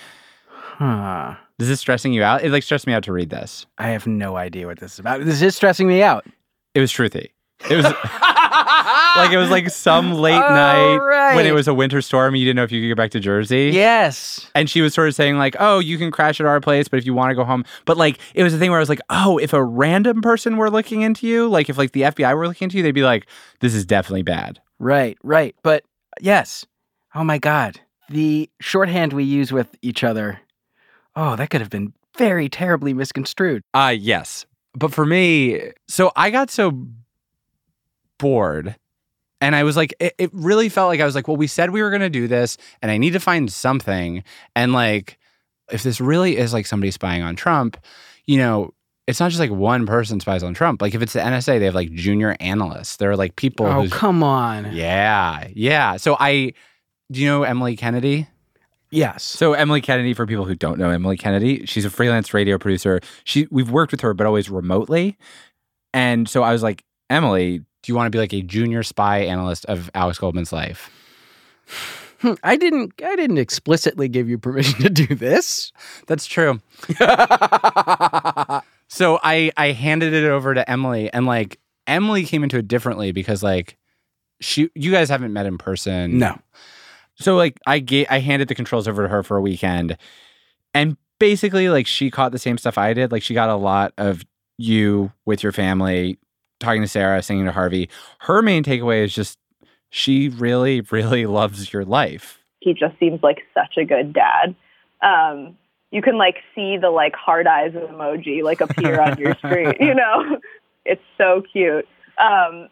Huh. 0.47 1.35
Is 1.59 1.67
this 1.67 1.81
stressing 1.81 2.13
you 2.13 2.23
out? 2.23 2.41
It 2.41 2.51
like 2.51 2.63
stressed 2.63 2.87
me 2.87 2.93
out 2.93 3.03
to 3.03 3.11
read 3.11 3.29
this. 3.29 3.65
I 3.77 3.89
have 3.89 4.07
no 4.07 4.37
idea 4.37 4.65
what 4.65 4.79
this 4.79 4.93
is 4.93 4.99
about. 4.99 5.25
This 5.25 5.41
is 5.41 5.55
stressing 5.55 5.87
me 5.87 6.01
out. 6.01 6.25
It 6.73 6.79
was 6.79 6.91
truthy. 6.91 7.29
It 7.69 7.75
was 7.75 7.83
like 7.83 9.31
it 9.31 9.37
was 9.37 9.49
like 9.49 9.69
some 9.69 10.13
late 10.21 10.33
Oh, 10.41 10.49
night 10.49 11.35
when 11.35 11.45
it 11.45 11.53
was 11.53 11.67
a 11.67 11.73
winter 11.73 12.01
storm. 12.01 12.35
You 12.35 12.45
didn't 12.45 12.55
know 12.55 12.63
if 12.63 12.71
you 12.71 12.81
could 12.81 12.87
get 12.87 12.97
back 12.97 13.11
to 13.11 13.19
Jersey. 13.19 13.71
Yes. 13.73 14.49
And 14.55 14.69
she 14.69 14.79
was 14.81 14.93
sort 14.93 15.09
of 15.09 15.15
saying 15.15 15.37
like, 15.37 15.57
"Oh, 15.59 15.79
you 15.79 15.97
can 15.97 16.09
crash 16.09 16.39
at 16.39 16.45
our 16.45 16.61
place, 16.61 16.87
but 16.87 16.97
if 16.99 17.05
you 17.05 17.13
want 17.13 17.31
to 17.31 17.35
go 17.35 17.43
home." 17.43 17.65
But 17.85 17.97
like, 17.97 18.17
it 18.33 18.43
was 18.43 18.53
a 18.53 18.57
thing 18.57 18.69
where 18.69 18.79
I 18.79 18.81
was 18.81 18.87
like, 18.89 19.01
"Oh, 19.09 19.37
if 19.39 19.51
a 19.51 19.63
random 19.63 20.21
person 20.21 20.55
were 20.55 20.69
looking 20.71 21.01
into 21.01 21.27
you, 21.27 21.49
like 21.49 21.69
if 21.69 21.77
like 21.77 21.91
the 21.91 22.03
FBI 22.03 22.33
were 22.35 22.47
looking 22.47 22.67
into 22.67 22.77
you, 22.77 22.83
they'd 22.83 22.91
be 22.91 23.03
like, 23.03 23.25
this 23.59 23.73
is 23.75 23.85
definitely 23.85 24.23
bad." 24.23 24.61
Right, 24.79 25.17
right. 25.23 25.53
But 25.61 25.83
yes. 26.21 26.65
Oh 27.13 27.23
my 27.25 27.39
God. 27.39 27.79
The 28.09 28.49
shorthand 28.61 29.11
we 29.11 29.23
use 29.25 29.51
with 29.51 29.75
each 29.81 30.03
other. 30.03 30.39
Oh, 31.15 31.35
that 31.35 31.49
could 31.49 31.59
have 31.61 31.69
been 31.69 31.91
very 32.17 32.47
terribly 32.47 32.93
misconstrued. 32.93 33.63
Uh 33.73 33.93
yes. 33.99 34.45
But 34.73 34.93
for 34.93 35.05
me, 35.05 35.71
so 35.87 36.11
I 36.15 36.29
got 36.29 36.49
so 36.51 36.87
bored 38.17 38.75
and 39.41 39.55
I 39.55 39.63
was 39.63 39.77
like 39.77 39.93
it, 39.99 40.13
it 40.17 40.29
really 40.33 40.69
felt 40.69 40.89
like 40.89 40.99
I 40.99 41.05
was 41.05 41.15
like, 41.15 41.27
well, 41.27 41.37
we 41.37 41.47
said 41.47 41.71
we 41.71 41.81
were 41.81 41.89
going 41.89 42.01
to 42.01 42.09
do 42.09 42.27
this 42.27 42.57
and 42.81 42.91
I 42.91 42.97
need 42.97 43.11
to 43.11 43.19
find 43.19 43.51
something 43.51 44.23
and 44.55 44.73
like 44.73 45.17
if 45.71 45.83
this 45.83 46.01
really 46.01 46.37
is 46.37 46.53
like 46.53 46.65
somebody 46.65 46.91
spying 46.91 47.21
on 47.21 47.35
Trump, 47.35 47.77
you 48.25 48.37
know, 48.37 48.73
it's 49.07 49.19
not 49.19 49.29
just 49.29 49.39
like 49.39 49.51
one 49.51 49.85
person 49.85 50.19
spies 50.19 50.43
on 50.43 50.53
Trump. 50.53 50.81
Like 50.81 50.93
if 50.93 51.01
it's 51.01 51.13
the 51.13 51.19
NSA, 51.19 51.59
they 51.59 51.65
have 51.65 51.75
like 51.75 51.91
junior 51.93 52.35
analysts. 52.39 52.97
There 52.97 53.09
are 53.09 53.17
like 53.17 53.35
people 53.35 53.65
Oh, 53.65 53.87
come 53.89 54.21
on. 54.23 54.73
Yeah. 54.73 55.47
Yeah. 55.53 55.97
So 55.97 56.15
I 56.19 56.53
do 57.11 57.19
you 57.19 57.27
know 57.27 57.43
Emily 57.43 57.75
Kennedy? 57.75 58.27
Yes. 58.91 59.23
So 59.23 59.53
Emily 59.53 59.81
Kennedy, 59.81 60.13
for 60.13 60.25
people 60.25 60.45
who 60.45 60.55
don't 60.55 60.79
know 60.79 60.89
Emily 60.89 61.17
Kennedy, 61.17 61.65
she's 61.65 61.85
a 61.85 61.89
freelance 61.89 62.33
radio 62.33 62.57
producer. 62.57 62.99
She 63.23 63.47
we've 63.51 63.69
worked 63.69 63.91
with 63.91 64.01
her, 64.01 64.13
but 64.13 64.25
always 64.25 64.49
remotely. 64.49 65.17
And 65.93 66.27
so 66.27 66.43
I 66.43 66.51
was 66.51 66.63
like, 66.63 66.83
Emily, 67.09 67.59
do 67.59 67.91
you 67.91 67.95
want 67.95 68.07
to 68.07 68.11
be 68.11 68.19
like 68.19 68.33
a 68.33 68.41
junior 68.41 68.83
spy 68.83 69.19
analyst 69.19 69.65
of 69.65 69.89
Alex 69.93 70.19
Goldman's 70.19 70.51
life? 70.51 70.89
Hmm, 72.21 72.33
I 72.43 72.57
didn't 72.57 72.93
I 73.03 73.15
didn't 73.15 73.37
explicitly 73.37 74.09
give 74.09 74.27
you 74.27 74.37
permission 74.37 74.81
to 74.81 74.89
do 74.89 75.15
this. 75.15 75.71
That's 76.07 76.25
true. 76.25 76.59
so 78.87 79.19
I 79.23 79.51
I 79.55 79.71
handed 79.71 80.13
it 80.13 80.25
over 80.25 80.53
to 80.53 80.69
Emily, 80.69 81.11
and 81.13 81.25
like 81.25 81.59
Emily 81.87 82.25
came 82.25 82.43
into 82.43 82.57
it 82.57 82.67
differently 82.67 83.11
because 83.11 83.41
like 83.41 83.77
she 84.41 84.69
you 84.75 84.91
guys 84.91 85.09
haven't 85.09 85.31
met 85.31 85.45
in 85.45 85.57
person. 85.57 86.17
No. 86.17 86.39
So 87.19 87.35
like 87.35 87.59
I 87.65 87.79
gave 87.79 88.07
I 88.09 88.19
handed 88.19 88.47
the 88.47 88.55
controls 88.55 88.87
over 88.87 89.03
to 89.03 89.09
her 89.09 89.23
for 89.23 89.37
a 89.37 89.41
weekend, 89.41 89.97
and 90.73 90.97
basically 91.19 91.69
like 91.69 91.87
she 91.87 92.09
caught 92.09 92.31
the 92.31 92.39
same 92.39 92.57
stuff 92.57 92.77
I 92.77 92.93
did. 92.93 93.11
Like 93.11 93.23
she 93.23 93.33
got 93.33 93.49
a 93.49 93.55
lot 93.55 93.93
of 93.97 94.23
you 94.57 95.11
with 95.25 95.43
your 95.43 95.51
family, 95.51 96.17
talking 96.59 96.81
to 96.81 96.87
Sarah, 96.87 97.21
singing 97.21 97.45
to 97.45 97.51
Harvey. 97.51 97.89
Her 98.19 98.41
main 98.41 98.63
takeaway 98.63 99.03
is 99.03 99.13
just 99.13 99.37
she 99.89 100.29
really, 100.29 100.81
really 100.91 101.25
loves 101.25 101.73
your 101.73 101.83
life. 101.85 102.37
he 102.59 102.73
just 102.73 102.97
seems 102.99 103.21
like 103.23 103.39
such 103.53 103.77
a 103.77 103.85
good 103.85 104.13
dad. 104.13 104.55
Um, 105.01 105.57
you 105.91 106.01
can 106.01 106.17
like 106.17 106.37
see 106.53 106.77
the 106.77 106.89
like 106.91 107.15
hard 107.15 107.47
eyes 107.47 107.71
emoji 107.71 108.43
like 108.43 108.61
appear 108.61 109.01
on 109.01 109.17
your 109.17 109.33
screen. 109.35 109.73
You 109.79 109.95
know, 109.95 110.39
it's 110.85 111.01
so 111.17 111.41
cute. 111.51 111.87
Um, 112.17 112.67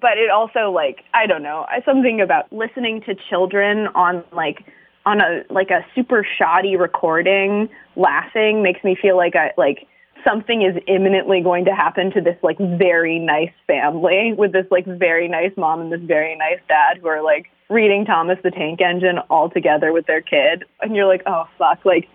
but 0.00 0.18
it 0.18 0.30
also 0.30 0.70
like 0.70 1.04
I 1.14 1.26
don't 1.26 1.42
know 1.42 1.66
something 1.84 2.20
about 2.20 2.52
listening 2.52 3.02
to 3.02 3.14
children 3.30 3.86
on 3.94 4.24
like 4.32 4.64
on 5.06 5.20
a 5.20 5.42
like 5.50 5.70
a 5.70 5.84
super 5.94 6.26
shoddy 6.38 6.76
recording 6.76 7.68
laughing 7.96 8.62
makes 8.62 8.82
me 8.82 8.96
feel 9.00 9.16
like 9.16 9.36
I 9.36 9.52
like 9.56 9.86
something 10.24 10.62
is 10.62 10.82
imminently 10.88 11.42
going 11.42 11.66
to 11.66 11.74
happen 11.74 12.10
to 12.12 12.20
this 12.20 12.36
like 12.42 12.58
very 12.58 13.18
nice 13.18 13.52
family 13.66 14.32
with 14.36 14.52
this 14.52 14.66
like 14.70 14.86
very 14.86 15.28
nice 15.28 15.52
mom 15.56 15.80
and 15.80 15.92
this 15.92 16.00
very 16.00 16.36
nice 16.36 16.60
dad 16.68 16.98
who 17.00 17.08
are 17.08 17.22
like 17.22 17.46
reading 17.68 18.04
Thomas 18.04 18.38
the 18.42 18.50
Tank 18.50 18.80
Engine 18.80 19.18
all 19.30 19.50
together 19.50 19.92
with 19.92 20.06
their 20.06 20.22
kid. 20.22 20.64
And 20.80 20.96
you're 20.96 21.06
like 21.06 21.22
oh 21.26 21.44
fuck 21.58 21.84
like 21.84 22.08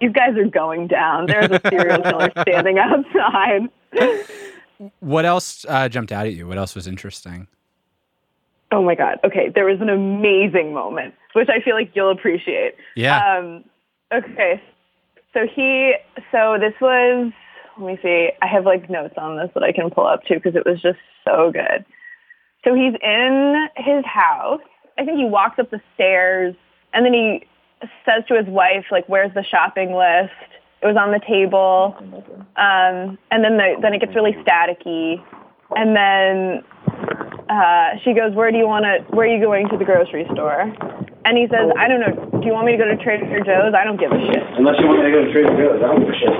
these 0.00 0.12
guys 0.12 0.36
are 0.36 0.48
going 0.48 0.88
down. 0.88 1.26
There's 1.26 1.50
a 1.50 1.60
serial 1.68 2.02
killer 2.02 2.32
standing 2.42 2.78
outside 2.78 3.68
What 5.00 5.24
else 5.24 5.64
uh, 5.68 5.88
jumped 5.88 6.12
out 6.12 6.26
at 6.26 6.34
you? 6.34 6.46
What 6.46 6.58
else 6.58 6.74
was 6.74 6.86
interesting? 6.86 7.46
Oh 8.70 8.82
my 8.82 8.94
God. 8.94 9.18
Okay. 9.24 9.50
There 9.54 9.66
was 9.66 9.80
an 9.80 9.90
amazing 9.90 10.72
moment, 10.72 11.14
which 11.34 11.48
I 11.48 11.60
feel 11.62 11.74
like 11.74 11.90
you'll 11.94 12.10
appreciate. 12.10 12.74
Yeah. 12.96 13.20
Um, 13.20 13.64
okay. 14.12 14.62
So 15.34 15.46
he, 15.46 15.94
so 16.30 16.56
this 16.58 16.74
was, 16.80 17.32
let 17.78 17.86
me 17.86 17.98
see. 18.02 18.30
I 18.40 18.46
have 18.46 18.64
like 18.64 18.88
notes 18.90 19.14
on 19.16 19.36
this 19.36 19.50
that 19.54 19.62
I 19.62 19.72
can 19.72 19.90
pull 19.90 20.06
up 20.06 20.24
too 20.24 20.34
because 20.34 20.56
it 20.56 20.64
was 20.66 20.80
just 20.80 20.98
so 21.24 21.50
good. 21.52 21.84
So 22.64 22.74
he's 22.74 22.94
in 23.02 23.68
his 23.76 24.04
house. 24.04 24.60
I 24.98 25.04
think 25.04 25.18
he 25.18 25.24
walks 25.24 25.58
up 25.58 25.70
the 25.70 25.80
stairs 25.94 26.54
and 26.92 27.04
then 27.04 27.12
he 27.12 27.46
says 28.04 28.24
to 28.28 28.36
his 28.36 28.46
wife, 28.46 28.86
like, 28.90 29.08
where's 29.08 29.34
the 29.34 29.42
shopping 29.42 29.94
list? 29.94 30.32
It 30.82 30.86
was 30.86 30.96
on 30.96 31.12
the 31.12 31.20
table. 31.22 31.94
Um, 32.58 33.18
and 33.30 33.44
then 33.44 33.56
the, 33.56 33.78
then 33.80 33.94
it 33.94 34.00
gets 34.00 34.14
really 34.14 34.34
staticky. 34.42 35.22
And 35.76 35.94
then 35.96 36.64
uh, 37.48 37.96
she 38.04 38.12
goes, 38.12 38.34
"Where 38.34 38.50
do 38.50 38.58
you 38.58 38.66
want 38.66 38.84
to? 38.84 39.04
Where 39.14 39.26
are 39.26 39.32
you 39.32 39.42
going 39.42 39.68
to 39.70 39.76
the 39.76 39.84
grocery 39.84 40.26
store?" 40.32 40.62
And 41.24 41.38
he 41.38 41.46
says, 41.48 41.70
"I 41.78 41.88
don't 41.88 42.00
know. 42.00 42.40
Do 42.40 42.46
you 42.46 42.52
want 42.52 42.66
me 42.66 42.72
to 42.72 42.78
go 42.78 42.84
to 42.84 42.96
Trader 42.96 43.40
Joe's? 43.44 43.74
I 43.74 43.84
don't 43.84 43.98
give 43.98 44.10
a 44.10 44.20
shit." 44.26 44.42
Unless 44.58 44.80
you 44.80 44.86
want 44.86 45.00
me 45.00 45.06
to 45.06 45.14
go 45.14 45.24
to 45.24 45.32
Trader 45.32 45.54
Joe's, 45.56 45.80
I 45.82 45.86
don't 45.86 46.00
give 46.00 46.10
a 46.10 46.18
shit. 46.18 46.34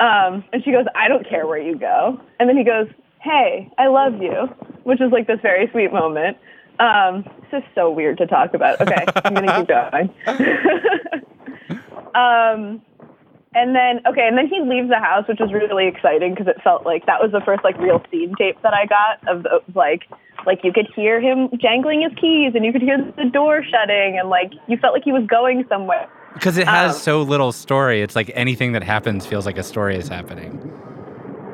Um, 0.00 0.44
and 0.52 0.62
she 0.62 0.70
goes, 0.70 0.84
"I 0.94 1.08
don't 1.08 1.26
care 1.28 1.46
where 1.46 1.58
you 1.58 1.76
go." 1.76 2.20
And 2.38 2.48
then 2.48 2.56
he 2.56 2.64
goes, 2.64 2.86
"Hey, 3.20 3.70
I 3.78 3.88
love 3.88 4.20
you," 4.20 4.48
which 4.84 5.00
is 5.00 5.10
like 5.10 5.26
this 5.26 5.40
very 5.40 5.68
sweet 5.72 5.92
moment. 5.92 6.36
Um, 6.78 7.24
this 7.50 7.62
is 7.62 7.68
so 7.74 7.90
weird 7.90 8.18
to 8.18 8.26
talk 8.26 8.54
about. 8.54 8.80
Okay, 8.80 9.04
I'm 9.24 9.34
gonna 9.34 9.56
keep 9.56 9.68
going. 9.72 10.10
um, 12.14 12.82
and 13.56 13.74
then 13.74 14.00
okay, 14.06 14.28
and 14.28 14.36
then 14.36 14.46
he 14.46 14.60
leaves 14.60 14.88
the 14.88 14.98
house, 14.98 15.26
which 15.26 15.40
was 15.40 15.52
really 15.52 15.88
exciting 15.88 16.34
because 16.34 16.46
it 16.46 16.60
felt 16.62 16.84
like 16.84 17.06
that 17.06 17.22
was 17.22 17.32
the 17.32 17.40
first 17.40 17.64
like 17.64 17.78
real 17.78 18.02
scene 18.10 18.34
tape 18.38 18.60
that 18.62 18.74
I 18.74 18.84
got 18.84 19.26
of 19.26 19.42
the, 19.44 19.60
like 19.74 20.04
like 20.46 20.60
you 20.62 20.72
could 20.72 20.86
hear 20.94 21.20
him 21.20 21.48
jangling 21.58 22.02
his 22.02 22.12
keys 22.20 22.52
and 22.54 22.64
you 22.64 22.72
could 22.72 22.82
hear 22.82 22.98
the 23.16 23.30
door 23.30 23.64
shutting 23.64 24.18
and 24.18 24.28
like 24.28 24.52
you 24.68 24.76
felt 24.76 24.92
like 24.92 25.04
he 25.04 25.12
was 25.12 25.26
going 25.26 25.64
somewhere. 25.68 26.06
Because 26.34 26.58
it 26.58 26.68
has 26.68 26.96
Um, 26.96 27.00
so 27.00 27.22
little 27.22 27.50
story. 27.50 28.02
It's 28.02 28.14
like 28.14 28.30
anything 28.34 28.72
that 28.72 28.82
happens 28.82 29.24
feels 29.24 29.46
like 29.46 29.56
a 29.56 29.62
story 29.62 29.96
is 29.96 30.06
happening. 30.06 30.60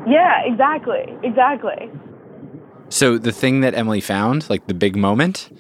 Yeah, 0.07 0.43
exactly, 0.45 1.07
exactly. 1.23 1.89
So 2.89 3.17
the 3.17 3.31
thing 3.31 3.61
that 3.61 3.75
Emily 3.75 4.01
found, 4.01 4.51
like 4.51 4.67
the 4.67 4.75
big 4.75 4.97
moment, 4.97 5.57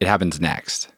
it 0.00 0.08
happens 0.08 0.40
next. 0.40 0.88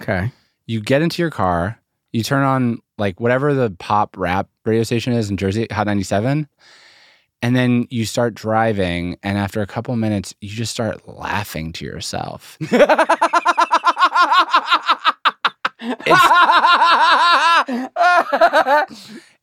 Okay. 0.00 0.32
You 0.66 0.80
get 0.80 1.02
into 1.02 1.20
your 1.20 1.30
car, 1.30 1.78
you 2.12 2.22
turn 2.22 2.44
on 2.44 2.78
like 2.98 3.20
whatever 3.20 3.54
the 3.54 3.70
pop 3.78 4.16
rap 4.16 4.48
radio 4.64 4.82
station 4.82 5.12
is 5.12 5.30
in 5.30 5.36
Jersey, 5.36 5.66
Hot 5.70 5.86
97, 5.86 6.48
and 7.40 7.56
then 7.56 7.86
you 7.90 8.04
start 8.04 8.34
driving 8.34 9.18
and 9.22 9.38
after 9.38 9.60
a 9.60 9.66
couple 9.66 9.96
minutes 9.96 10.34
you 10.40 10.50
just 10.50 10.70
start 10.70 11.08
laughing 11.08 11.72
to 11.72 11.84
yourself. 11.84 12.56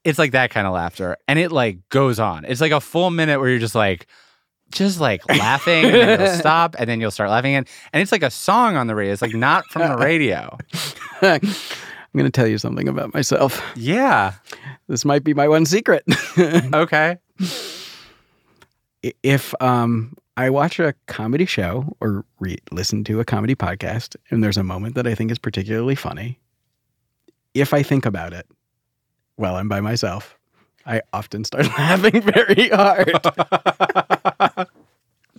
it's 0.04 0.20
like 0.20 0.32
that 0.32 0.50
kind 0.52 0.66
of 0.66 0.74
laughter 0.74 1.18
and 1.28 1.38
it 1.40 1.52
like 1.52 1.88
goes 1.90 2.20
on. 2.20 2.46
It's 2.46 2.62
like 2.62 2.72
a 2.72 2.80
full 2.80 3.10
minute 3.10 3.40
where 3.40 3.50
you're 3.50 3.60
just 3.60 3.76
like 3.76 4.08
just 4.72 5.00
like 5.00 5.28
laughing 5.28 5.86
and 5.86 5.94
then 5.94 6.20
you'll 6.20 6.34
stop 6.40 6.76
and 6.78 6.90
then 6.90 7.02
you'll 7.02 7.12
start 7.12 7.30
laughing 7.30 7.56
again. 7.56 7.66
And 7.92 8.02
it's 8.02 8.12
like 8.12 8.24
a 8.24 8.32
song 8.32 8.78
on 8.78 8.88
the 8.88 8.96
radio. 8.96 9.12
It's 9.12 9.22
like 9.22 9.34
not 9.34 9.66
from 9.72 9.90
the 9.90 9.98
radio. 9.98 10.58
I'm 12.14 12.18
going 12.18 12.32
to 12.32 12.36
tell 12.36 12.48
you 12.48 12.58
something 12.58 12.88
about 12.88 13.14
myself. 13.14 13.62
Yeah. 13.76 14.34
This 14.88 15.06
might 15.06 15.24
be 15.24 15.34
my 15.34 15.48
one 15.48 15.66
secret. 15.66 16.04
Okay. 16.74 17.18
If 19.24 19.54
um, 19.62 20.14
I 20.36 20.50
watch 20.50 20.80
a 20.80 20.94
comedy 21.08 21.46
show 21.46 21.96
or 22.02 22.26
re- 22.40 22.58
listen 22.72 23.04
to 23.06 23.20
a 23.20 23.26
comedy 23.26 23.56
podcast 23.56 24.16
and 24.30 24.44
there's 24.44 24.58
a 24.58 24.64
moment 24.64 24.96
that 24.96 25.08
I 25.08 25.16
think 25.16 25.32
is 25.32 25.38
particularly 25.38 25.96
funny, 25.96 26.40
if 27.54 27.74
I 27.74 27.84
think 27.84 28.06
about 28.06 28.34
it 28.34 28.46
while 29.36 29.56
I'm 29.56 29.70
by 29.70 29.80
myself, 29.80 30.38
I 30.86 31.02
often 31.14 31.44
start 31.46 31.66
laughing 31.78 32.22
very 32.22 32.70
hard. 32.70 33.12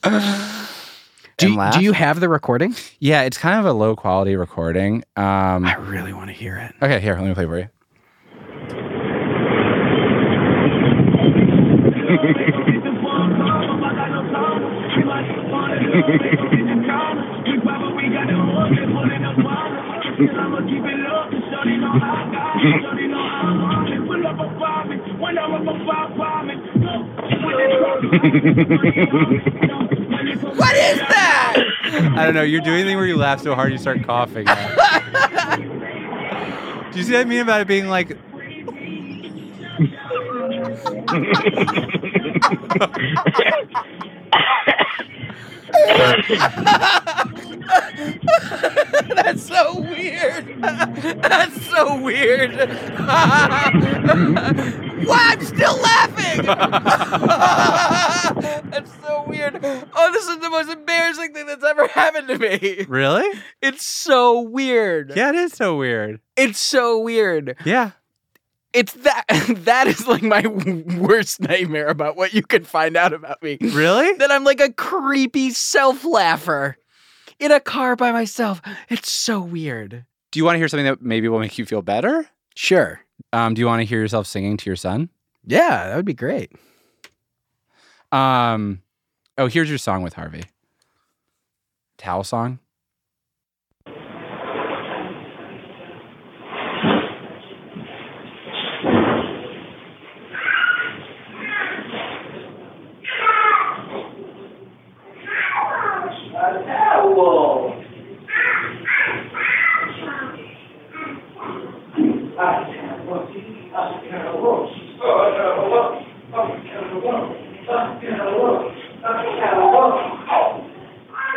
do 1.41 1.47
and 1.47 1.55
you, 1.55 1.59
laugh. 1.59 1.75
Do 1.75 1.81
you 1.81 1.93
have 1.93 2.21
the 2.21 2.29
recording? 2.29 2.75
Yeah, 2.99 3.23
it's 3.23 3.39
kind 3.39 3.59
of 3.59 3.67
a 3.67 3.73
low 3.73 3.97
quality 3.97 4.37
recording. 4.37 5.03
Um, 5.17 5.65
I 5.65 5.75
really 5.77 6.13
want 6.13 6.29
to 6.29 6.35
hear 6.35 6.57
it. 6.57 6.75
Okay, 6.83 7.01
here, 7.01 7.15
let 7.15 7.25
me 7.25 7.35
play 7.35 7.47
for 7.47 7.59
you. 7.59 7.69
What 30.37 30.77
is 30.77 30.99
that? 30.99 31.57
I 31.85 32.25
don't 32.25 32.35
know. 32.35 32.43
You're 32.43 32.61
doing 32.61 32.85
the 32.85 32.91
thing 32.91 32.97
where 32.97 33.07
you 33.07 33.17
laugh 33.17 33.41
so 33.41 33.55
hard 33.55 33.73
you 33.73 33.79
start 33.79 34.03
coughing. 34.05 34.45
Do 34.45 34.53
you 36.99 37.05
see 37.05 37.13
what 37.13 37.21
I 37.21 37.25
mean 37.25 37.41
about 37.41 37.61
it 37.61 37.69
being 37.69 37.89
like? 37.89 38.17
That's 49.15 49.47
so 49.47 49.81
weird. 49.81 50.61
That's 50.61 51.67
so 51.67 52.01
weird. 52.01 52.59
Why 55.07 55.33
I'm 55.33 55.45
still 55.45 55.81
laughing? 55.81 56.45
That's 58.71 58.91
so 59.01 59.25
weird. 59.29 59.61
Oh, 59.63 60.11
this 60.13 60.27
is 60.27 60.39
the 60.39 60.51
most 60.51 60.71
embarrassing 60.71 61.33
thing 61.35 61.47
that's 61.47 61.65
ever 61.65 61.87
happened 61.89 62.29
to 62.29 62.39
me. 62.39 62.87
Really? 62.89 63.29
It's 63.63 63.85
so 63.85 64.41
weird. 64.41 65.13
Yeah, 65.15 65.29
it 65.31 65.35
is 65.37 65.53
so 65.53 65.77
weird. 65.77 66.21
It's 66.37 66.61
so 66.61 66.99
weird. 66.99 67.57
Yeah. 67.65 67.93
It's 68.73 68.93
that 68.93 69.25
that 69.65 69.87
is 69.87 70.07
like 70.07 70.23
my 70.23 70.47
worst 70.99 71.41
nightmare 71.41 71.89
about 71.89 72.17
what 72.17 72.35
you 72.35 72.43
can 72.43 72.65
find 72.65 72.97
out 72.97 73.13
about 73.13 73.43
me. 73.43 73.59
Really? 73.61 74.13
That 74.19 74.31
I'm 74.31 74.45
like 74.45 74.61
a 74.61 74.73
creepy 74.73 75.51
self 75.51 76.05
laugher 76.05 76.77
in 77.39 77.53
a 77.53 77.61
car 77.61 77.97
by 77.97 78.13
myself. 78.13 78.61
It's 78.89 79.11
so 79.11 79.41
weird. 79.41 80.05
Do 80.31 80.39
you 80.39 80.45
want 80.45 80.55
to 80.55 80.59
hear 80.59 80.69
something 80.69 80.85
that 80.85 81.01
maybe 81.03 81.29
will 81.29 81.41
make 81.41 81.59
you 81.59 81.65
feel 81.65 81.83
better? 81.83 82.29
Sure. 82.55 83.01
Um, 83.33 83.55
do 83.55 83.61
you 83.61 83.67
want 83.67 83.81
to 83.81 83.87
hear 83.87 83.99
yourself 83.99 84.27
singing 84.27 84.57
to 84.59 84.67
your 84.69 84.77
son? 84.77 85.09
Yeah, 85.45 85.89
that 85.89 85.97
would 85.97 86.05
be 86.05 86.15
great. 86.15 86.53
Um, 88.13 88.83
oh, 89.39 89.47
here's 89.47 89.69
your 89.69 89.79
song 89.79 90.03
with 90.03 90.15
Harvey. 90.15 90.45
Towel 91.97 92.25
song. 92.25 92.59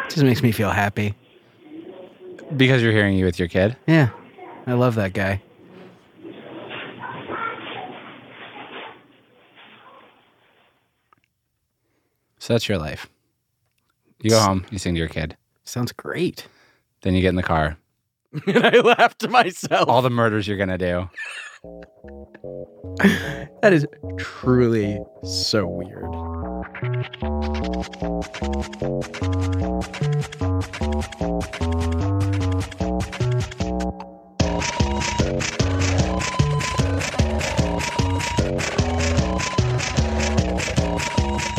Just 0.09 0.23
makes 0.23 0.43
me 0.43 0.51
feel 0.51 0.69
happy. 0.69 1.15
Because 2.55 2.83
you're 2.83 2.91
hearing 2.91 3.17
you 3.17 3.25
with 3.25 3.39
your 3.39 3.47
kid. 3.47 3.75
Yeah. 3.87 4.09
I 4.67 4.73
love 4.73 4.95
that 4.95 5.13
guy. 5.13 5.41
So 12.39 12.53
that's 12.53 12.67
your 12.67 12.77
life. 12.77 13.09
You 14.21 14.31
go 14.31 14.39
home, 14.39 14.65
you 14.69 14.77
sing 14.77 14.95
to 14.95 14.99
your 14.99 15.07
kid. 15.07 15.37
Sounds 15.63 15.91
great. 15.91 16.47
Then 17.01 17.13
you 17.13 17.21
get 17.21 17.29
in 17.29 17.35
the 17.35 17.43
car. 17.43 17.77
and 18.47 18.65
I 18.65 18.79
laugh 18.79 19.17
to 19.19 19.29
myself. 19.29 19.87
All 19.87 20.01
the 20.01 20.09
murders 20.09 20.47
you're 20.47 20.57
gonna 20.57 20.77
do. 20.77 21.09
That 23.61 23.71
is 23.71 23.87
truly 24.17 24.99
so 25.23 25.65
weird. 25.65 26.03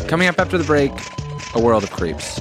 Coming 0.06 0.28
up 0.28 0.38
after 0.38 0.58
the 0.58 0.64
break, 0.64 0.92
a 1.54 1.60
world 1.60 1.82
of 1.82 1.90
creeps. 1.90 2.40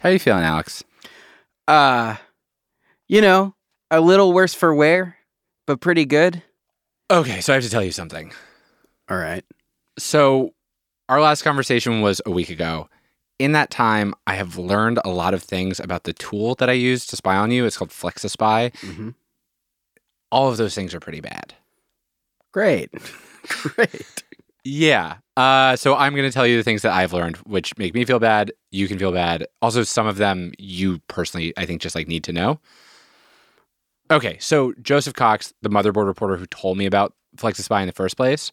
How 0.00 0.08
are 0.08 0.12
you 0.12 0.18
feeling, 0.18 0.42
Alex? 0.44 0.82
Uh, 1.68 2.16
you 3.08 3.20
know, 3.20 3.54
a 3.90 4.00
little 4.00 4.32
worse 4.32 4.54
for 4.54 4.74
wear, 4.74 5.16
but 5.66 5.80
pretty 5.80 6.04
good. 6.04 6.42
Okay, 7.10 7.40
so 7.40 7.52
I 7.52 7.56
have 7.56 7.64
to 7.64 7.70
tell 7.70 7.82
you 7.84 7.92
something. 7.92 8.32
All 9.10 9.16
right. 9.16 9.44
So, 9.98 10.54
our 11.08 11.20
last 11.20 11.42
conversation 11.42 12.00
was 12.00 12.20
a 12.24 12.30
week 12.30 12.50
ago. 12.50 12.88
In 13.38 13.52
that 13.52 13.70
time, 13.70 14.14
I 14.26 14.34
have 14.34 14.56
learned 14.58 15.00
a 15.04 15.10
lot 15.10 15.34
of 15.34 15.42
things 15.42 15.80
about 15.80 16.04
the 16.04 16.12
tool 16.12 16.54
that 16.56 16.68
I 16.70 16.74
use 16.74 17.06
to 17.06 17.16
spy 17.16 17.36
on 17.36 17.50
you. 17.50 17.64
It's 17.64 17.76
called 17.76 17.90
FlexiSpy. 17.90 18.72
Mhm. 18.76 19.14
All 20.30 20.48
of 20.48 20.56
those 20.56 20.74
things 20.74 20.94
are 20.94 21.00
pretty 21.00 21.20
bad. 21.20 21.54
Great. 22.52 22.90
Great. 23.48 24.22
Yeah. 24.64 25.16
Uh, 25.36 25.76
so 25.76 25.94
I'm 25.96 26.14
going 26.14 26.28
to 26.28 26.32
tell 26.32 26.46
you 26.46 26.56
the 26.56 26.62
things 26.62 26.82
that 26.82 26.92
I've 26.92 27.12
learned, 27.12 27.36
which 27.38 27.76
make 27.78 27.94
me 27.94 28.04
feel 28.04 28.18
bad. 28.18 28.52
You 28.70 28.88
can 28.88 28.98
feel 28.98 29.12
bad. 29.12 29.46
Also, 29.62 29.82
some 29.82 30.06
of 30.06 30.16
them 30.16 30.52
you 30.58 30.98
personally, 31.08 31.52
I 31.56 31.66
think, 31.66 31.80
just 31.80 31.94
like 31.94 32.08
need 32.08 32.24
to 32.24 32.32
know. 32.32 32.60
Okay. 34.10 34.36
So 34.38 34.74
Joseph 34.82 35.14
Cox, 35.14 35.54
the 35.62 35.70
motherboard 35.70 36.06
reporter 36.06 36.36
who 36.36 36.46
told 36.46 36.76
me 36.76 36.86
about 36.86 37.14
FlexiSpy 37.36 37.80
in 37.80 37.86
the 37.86 37.92
first 37.92 38.16
place, 38.16 38.50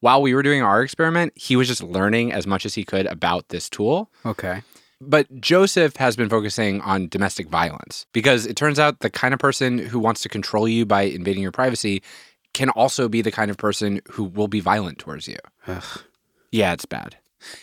while 0.00 0.22
we 0.22 0.34
were 0.34 0.42
doing 0.42 0.62
our 0.62 0.82
experiment, 0.82 1.32
he 1.36 1.56
was 1.56 1.68
just 1.68 1.82
learning 1.82 2.32
as 2.32 2.46
much 2.46 2.64
as 2.64 2.74
he 2.74 2.84
could 2.84 3.06
about 3.06 3.48
this 3.50 3.68
tool. 3.68 4.10
Okay. 4.24 4.62
But 5.00 5.40
Joseph 5.40 5.96
has 5.96 6.14
been 6.14 6.28
focusing 6.28 6.80
on 6.82 7.08
domestic 7.08 7.48
violence 7.48 8.06
because 8.12 8.46
it 8.46 8.54
turns 8.54 8.78
out 8.78 9.00
the 9.00 9.10
kind 9.10 9.34
of 9.34 9.40
person 9.40 9.78
who 9.78 9.98
wants 9.98 10.22
to 10.22 10.28
control 10.28 10.68
you 10.68 10.86
by 10.86 11.02
invading 11.02 11.42
your 11.42 11.50
privacy 11.50 12.02
can 12.54 12.68
also 12.70 13.08
be 13.08 13.22
the 13.22 13.32
kind 13.32 13.50
of 13.50 13.56
person 13.56 14.00
who 14.10 14.24
will 14.24 14.48
be 14.48 14.60
violent 14.60 14.98
towards 14.98 15.26
you. 15.26 15.38
Ugh. 15.66 16.02
Yeah, 16.50 16.72
it's 16.72 16.84
bad. 16.84 17.16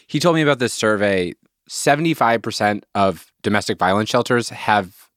He 0.07 0.19
told 0.19 0.35
me 0.35 0.41
about 0.41 0.59
this 0.59 0.73
survey 0.73 1.33
75% 1.69 2.83
of 2.95 3.31
domestic 3.43 3.77
violence 3.77 4.09
shelters 4.09 4.49
have 4.49 5.09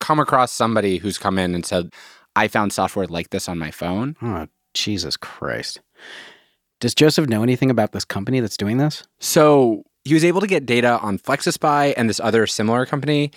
come 0.00 0.18
across 0.18 0.50
somebody 0.50 0.96
who's 0.96 1.18
come 1.18 1.38
in 1.38 1.54
and 1.54 1.64
said, 1.66 1.92
I 2.34 2.48
found 2.48 2.72
software 2.72 3.06
like 3.06 3.30
this 3.30 3.48
on 3.48 3.58
my 3.58 3.70
phone. 3.70 4.16
Oh, 4.22 4.46
Jesus 4.72 5.16
Christ. 5.16 5.80
Does 6.80 6.94
Joseph 6.94 7.28
know 7.28 7.42
anything 7.42 7.70
about 7.70 7.92
this 7.92 8.06
company 8.06 8.40
that's 8.40 8.56
doing 8.56 8.78
this? 8.78 9.02
So 9.18 9.84
he 10.04 10.14
was 10.14 10.24
able 10.24 10.40
to 10.40 10.46
get 10.46 10.64
data 10.64 10.98
on 11.00 11.18
FlexiSpy 11.18 11.92
and 11.96 12.08
this 12.08 12.20
other 12.20 12.46
similar 12.46 12.86
company. 12.86 13.30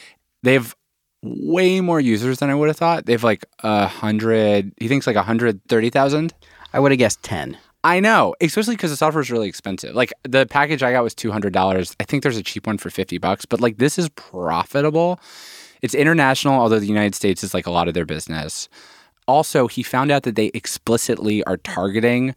They 0.44 0.54
have 0.54 0.76
way 1.24 1.82
more 1.82 2.00
users 2.00 2.40
than 2.40 2.50
I 2.50 2.56
would 2.56 2.68
have 2.68 2.78
thought. 2.78 3.06
They 3.06 3.14
have 3.14 3.24
like 3.24 3.46
a 3.60 3.88
hundred. 3.88 4.74
He 4.78 4.88
thinks 4.88 5.08
like 5.08 5.16
a 5.16 5.24
hundred 5.24 5.62
thirty 5.68 5.90
thousand. 5.90 6.34
I 6.74 6.80
would 6.80 6.92
have 6.92 7.00
guessed 7.00 7.24
ten. 7.24 7.58
I 7.86 8.00
know, 8.00 8.34
especially 8.40 8.76
because 8.76 8.92
the 8.92 8.98
software 8.98 9.22
is 9.22 9.32
really 9.32 9.50
expensive. 9.50 9.94
Like 9.94 10.14
the 10.24 10.46
package 10.46 10.84
I 10.84 10.92
got 10.92 11.04
was 11.04 11.14
two 11.14 11.32
hundred 11.32 11.54
dollars. 11.54 11.96
I 12.00 12.04
think 12.04 12.24
there's 12.24 12.38
a 12.38 12.44
cheap 12.44 12.68
one 12.68 12.78
for 12.78 12.90
fifty 12.90 13.18
bucks, 13.18 13.46
but 13.46 13.62
like 13.62 13.78
this 13.78 13.98
is 13.98 14.10
profitable. 14.10 15.20
It's 15.82 15.94
international, 15.94 16.60
although 16.60 16.80
the 16.80 16.86
United 16.86 17.16
States 17.16 17.44
is 17.44 17.54
like 17.54 17.68
a 17.68 17.72
lot 17.72 17.88
of 17.88 17.94
their 17.94 18.06
business. 18.06 18.70
Also, 19.28 19.68
he 19.68 19.84
found 19.84 20.12
out 20.12 20.24
that 20.24 20.36
they 20.36 20.52
explicitly 20.54 21.44
are 21.46 21.58
targeting 21.58 22.36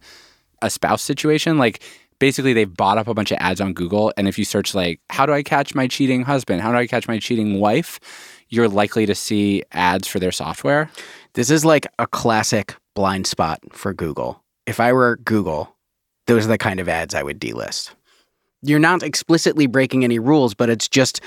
a 0.61 0.69
spouse 0.69 1.01
situation. 1.01 1.57
Like 1.57 1.81
basically 2.19 2.53
they've 2.53 2.75
bought 2.75 2.97
up 2.97 3.07
a 3.07 3.13
bunch 3.13 3.31
of 3.31 3.37
ads 3.39 3.61
on 3.61 3.73
Google. 3.73 4.11
And 4.17 4.27
if 4.27 4.37
you 4.39 4.45
search 4.45 4.73
like, 4.73 4.99
how 5.09 5.25
do 5.25 5.33
I 5.33 5.43
catch 5.43 5.75
my 5.75 5.87
cheating 5.87 6.23
husband? 6.23 6.61
How 6.61 6.71
do 6.71 6.77
I 6.77 6.87
catch 6.87 7.07
my 7.07 7.19
cheating 7.19 7.59
wife? 7.59 7.99
You're 8.49 8.69
likely 8.69 9.05
to 9.05 9.15
see 9.15 9.63
ads 9.71 10.07
for 10.07 10.19
their 10.19 10.31
software. 10.31 10.89
This 11.33 11.49
is 11.49 11.65
like 11.65 11.87
a 11.99 12.07
classic 12.07 12.75
blind 12.95 13.27
spot 13.27 13.59
for 13.71 13.93
Google. 13.93 14.43
If 14.65 14.79
I 14.79 14.93
were 14.93 15.17
Google, 15.17 15.75
those 16.25 16.45
are 16.45 16.49
the 16.49 16.57
kind 16.57 16.79
of 16.79 16.89
ads 16.89 17.13
I 17.13 17.23
would 17.23 17.39
delist. 17.39 17.93
You're 18.61 18.79
not 18.79 19.03
explicitly 19.03 19.67
breaking 19.67 20.03
any 20.03 20.19
rules, 20.19 20.53
but 20.53 20.69
it's 20.69 20.87
just, 20.87 21.21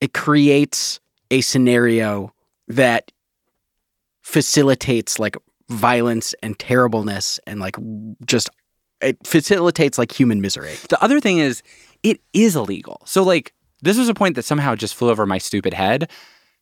it 0.00 0.14
creates 0.14 1.00
a 1.30 1.40
scenario 1.40 2.32
that 2.68 3.10
facilitates 4.22 5.18
like 5.18 5.36
violence 5.68 6.34
and 6.42 6.58
terribleness 6.58 7.40
and 7.46 7.58
like 7.60 7.76
just 8.24 8.50
it 9.02 9.18
facilitates 9.26 9.98
like 9.98 10.12
human 10.12 10.40
misery. 10.40 10.74
The 10.88 11.02
other 11.02 11.20
thing 11.20 11.38
is, 11.38 11.62
it 12.02 12.20
is 12.32 12.56
illegal. 12.56 13.02
So, 13.04 13.22
like, 13.22 13.52
this 13.82 13.98
was 13.98 14.08
a 14.08 14.14
point 14.14 14.36
that 14.36 14.44
somehow 14.44 14.74
just 14.74 14.94
flew 14.94 15.10
over 15.10 15.26
my 15.26 15.38
stupid 15.38 15.74
head. 15.74 16.10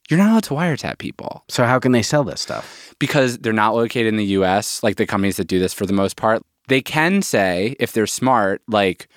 You're 0.08 0.18
not 0.18 0.30
allowed 0.30 0.44
to 0.44 0.54
wiretap 0.54 0.98
people. 0.98 1.44
So, 1.48 1.64
how 1.64 1.78
can 1.78 1.92
they 1.92 2.02
sell 2.02 2.24
this 2.24 2.40
stuff? 2.40 2.94
Because 2.98 3.38
they're 3.38 3.52
not 3.52 3.74
located 3.74 4.08
in 4.08 4.16
the 4.16 4.24
US, 4.24 4.82
like 4.82 4.96
the 4.96 5.06
companies 5.06 5.36
that 5.36 5.46
do 5.46 5.60
this 5.60 5.72
for 5.72 5.86
the 5.86 5.92
most 5.92 6.16
part. 6.16 6.42
They 6.68 6.80
can 6.80 7.22
say, 7.22 7.76
if 7.78 7.92
they're 7.92 8.06
smart, 8.06 8.62
like, 8.66 9.08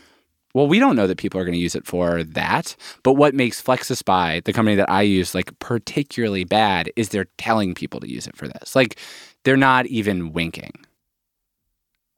well, 0.54 0.68
we 0.68 0.80
don't 0.80 0.96
know 0.96 1.08
that 1.08 1.18
people 1.18 1.40
are 1.40 1.46
going 1.46 1.56
to 1.56 1.60
use 1.60 1.76
it 1.76 1.86
for 1.88 2.24
that. 2.24 2.76
But 3.02 3.14
what 3.14 3.34
makes 3.34 3.62
FlexiSpy, 3.62 4.44
the 4.44 4.54
company 4.54 4.76
that 4.76 4.90
I 4.90 5.02
use, 5.02 5.34
like 5.34 5.58
particularly 5.60 6.44
bad 6.44 6.92
is 6.96 7.10
they're 7.10 7.28
telling 7.38 7.74
people 7.74 8.00
to 8.00 8.10
use 8.10 8.28
it 8.28 8.36
for 8.36 8.48
this. 8.48 8.76
Like, 8.76 9.00
they're 9.44 9.58
not 9.58 9.88
even 9.88 10.32
winking. 10.32 10.74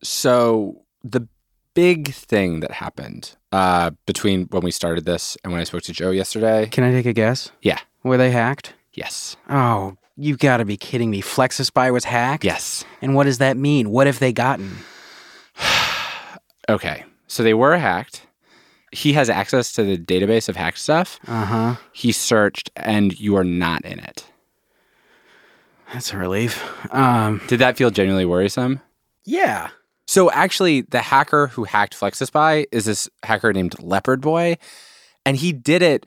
So, 0.04 0.84
the 1.04 1.28
big 1.76 2.14
thing 2.14 2.60
that 2.62 2.72
happened 2.72 3.38
uh, 3.56 3.92
between 4.06 4.48
when 4.48 4.64
we 4.64 4.72
started 4.72 5.06
this 5.06 5.38
and 5.44 5.54
when 5.54 5.62
I 5.62 5.64
spoke 5.64 5.84
to 5.84 5.94
Joe 5.94 6.12
yesterday. 6.12 6.68
Can 6.68 6.84
I 6.84 6.92
take 6.92 7.06
a 7.06 7.14
guess? 7.14 7.52
Yeah. 7.62 7.80
Were 8.04 8.18
they 8.18 8.32
hacked? 8.32 8.74
Yes. 8.94 9.38
Oh, 9.50 9.96
you've 10.18 10.40
got 10.40 10.58
to 10.58 10.66
be 10.66 10.76
kidding 10.76 11.10
me. 11.10 11.22
FlexiSpy 11.22 11.94
was 11.94 12.04
hacked? 12.04 12.44
Yes. 12.44 12.84
And 13.02 13.16
what 13.16 13.24
does 13.24 13.38
that 13.38 13.56
mean? 13.56 13.92
What 13.92 14.08
have 14.08 14.20
they 14.20 14.34
gotten? 14.34 14.76
okay. 16.70 17.06
So 17.28 17.44
they 17.44 17.54
were 17.54 17.78
hacked. 17.78 18.28
He 18.92 19.14
has 19.14 19.30
access 19.30 19.72
to 19.74 19.84
the 19.84 19.98
database 19.98 20.50
of 20.50 20.58
hacked 20.58 20.80
stuff. 20.80 21.18
Uh 21.26 21.46
huh. 21.46 21.76
He 21.94 22.12
searched, 22.12 22.72
and 22.76 23.18
you 23.18 23.38
are 23.38 23.44
not 23.46 23.86
in 23.86 24.00
it. 24.00 24.26
That's 25.94 26.12
a 26.14 26.18
relief. 26.18 26.62
Um, 26.94 27.42
Did 27.48 27.60
that 27.60 27.78
feel 27.78 27.90
genuinely 27.90 28.26
worrisome? 28.26 28.82
yeah. 29.24 29.70
So 30.08 30.32
actually, 30.32 30.82
the 30.82 31.02
hacker 31.02 31.48
who 31.48 31.64
hacked 31.64 32.00
FlexiSpy 32.00 32.66
is 32.72 32.86
this 32.86 33.10
hacker 33.24 33.52
named 33.54 33.82
Leopard 33.82 34.22
Boy, 34.22 34.58
and 35.26 35.36
he 35.36 35.52
did 35.52 35.82
it 35.82 36.06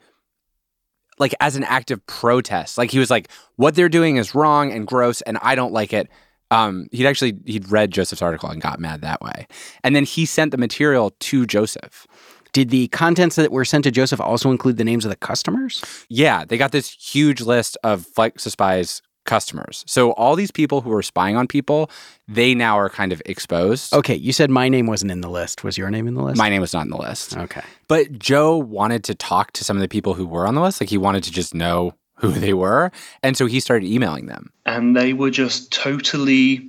like 1.18 1.34
as 1.40 1.56
an 1.56 1.64
act 1.64 1.90
of 1.90 2.04
protest. 2.06 2.78
Like 2.78 2.90
he 2.90 2.98
was 2.98 3.10
like, 3.10 3.28
"What 3.56 3.74
they're 3.74 3.88
doing 3.88 4.16
is 4.16 4.34
wrong 4.34 4.72
and 4.72 4.86
gross, 4.86 5.20
and 5.22 5.38
I 5.42 5.54
don't 5.54 5.72
like 5.72 5.92
it." 5.92 6.08
Um, 6.50 6.86
he'd 6.92 7.06
actually 7.06 7.38
he'd 7.44 7.70
read 7.70 7.90
Joseph's 7.90 8.22
article 8.22 8.48
and 8.48 8.62
got 8.62 8.80
mad 8.80 9.02
that 9.02 9.20
way, 9.20 9.46
and 9.82 9.94
then 9.96 10.04
he 10.04 10.26
sent 10.26 10.52
the 10.52 10.58
material 10.58 11.10
to 11.18 11.46
Joseph. 11.46 12.06
Did 12.52 12.70
the 12.70 12.88
contents 12.88 13.36
that 13.36 13.52
were 13.52 13.64
sent 13.64 13.84
to 13.84 13.90
Joseph 13.90 14.20
also 14.20 14.50
include 14.50 14.78
the 14.78 14.84
names 14.84 15.04
of 15.04 15.10
the 15.10 15.16
customers? 15.16 15.84
Yeah, 16.08 16.44
they 16.44 16.56
got 16.56 16.72
this 16.72 16.90
huge 16.90 17.42
list 17.42 17.76
of 17.84 18.06
FlexiSpy's 18.16 19.02
customers. 19.28 19.84
So 19.86 20.10
all 20.12 20.34
these 20.34 20.50
people 20.50 20.80
who 20.80 20.90
were 20.90 21.02
spying 21.02 21.36
on 21.36 21.46
people, 21.46 21.90
they 22.26 22.54
now 22.54 22.76
are 22.78 22.90
kind 22.90 23.12
of 23.12 23.22
exposed. 23.26 23.94
Okay, 23.94 24.16
you 24.16 24.32
said 24.32 24.50
my 24.50 24.68
name 24.68 24.86
wasn't 24.86 25.12
in 25.12 25.20
the 25.20 25.30
list. 25.30 25.62
Was 25.62 25.78
your 25.78 25.90
name 25.90 26.08
in 26.08 26.14
the 26.14 26.22
list? 26.22 26.38
My 26.38 26.48
name 26.48 26.60
was 26.60 26.72
not 26.72 26.84
in 26.84 26.90
the 26.90 26.96
list. 26.96 27.36
Okay. 27.36 27.62
But 27.86 28.18
Joe 28.18 28.56
wanted 28.56 29.04
to 29.04 29.14
talk 29.14 29.52
to 29.52 29.62
some 29.64 29.76
of 29.76 29.82
the 29.82 29.88
people 29.88 30.14
who 30.14 30.26
were 30.26 30.46
on 30.48 30.54
the 30.56 30.62
list. 30.62 30.80
Like 30.80 30.90
he 30.90 30.98
wanted 30.98 31.22
to 31.24 31.30
just 31.30 31.54
know 31.54 31.94
who 32.18 32.32
they 32.32 32.52
were. 32.54 32.90
And 33.22 33.36
so 33.36 33.46
he 33.46 33.60
started 33.60 33.86
emailing 33.86 34.26
them. 34.26 34.50
and 34.66 34.96
they 34.96 35.12
were 35.12 35.30
just 35.30 35.70
totally 35.70 36.68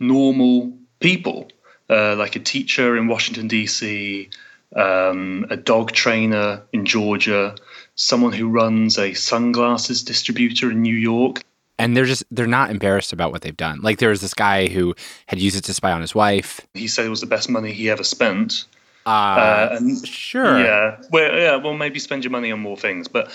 normal 0.00 0.76
people, 1.00 1.48
uh, 1.88 2.16
like 2.16 2.36
a 2.36 2.40
teacher 2.40 2.96
in 2.96 3.08
Washington 3.08 3.48
D.C., 3.48 4.28
um, 4.76 5.46
a 5.50 5.56
dog 5.56 5.92
trainer 5.92 6.60
in 6.72 6.84
Georgia, 6.84 7.54
someone 7.94 8.32
who 8.32 8.48
runs 8.48 8.98
a 8.98 9.14
sunglasses 9.14 10.02
distributor 10.02 10.70
in 10.72 10.82
New 10.82 10.96
York. 10.96 11.44
And 11.78 11.96
they're 11.96 12.04
just 12.04 12.22
they're 12.30 12.46
not 12.46 12.70
embarrassed 12.70 13.12
about 13.12 13.32
what 13.32 13.42
they've 13.42 13.56
done. 13.56 13.80
Like 13.80 13.98
there 13.98 14.10
was 14.10 14.20
this 14.20 14.34
guy 14.34 14.68
who 14.68 14.94
had 15.26 15.40
used 15.40 15.56
it 15.56 15.64
to 15.64 15.74
spy 15.74 15.90
on 15.90 16.00
his 16.00 16.14
wife. 16.14 16.60
He 16.74 16.86
said 16.86 17.04
it 17.04 17.08
was 17.08 17.20
the 17.20 17.26
best 17.26 17.50
money 17.50 17.72
he 17.72 17.90
ever 17.90 18.04
spent. 18.04 18.64
Uh, 19.06 19.10
Uh, 19.10 19.68
and 19.72 20.06
sure. 20.06 20.58
Yeah. 20.60 21.00
Well, 21.10 21.36
yeah. 21.36 21.56
Well, 21.56 21.74
maybe 21.74 21.98
spend 21.98 22.24
your 22.24 22.30
money 22.30 22.52
on 22.52 22.60
more 22.60 22.76
things. 22.76 23.08
But 23.08 23.26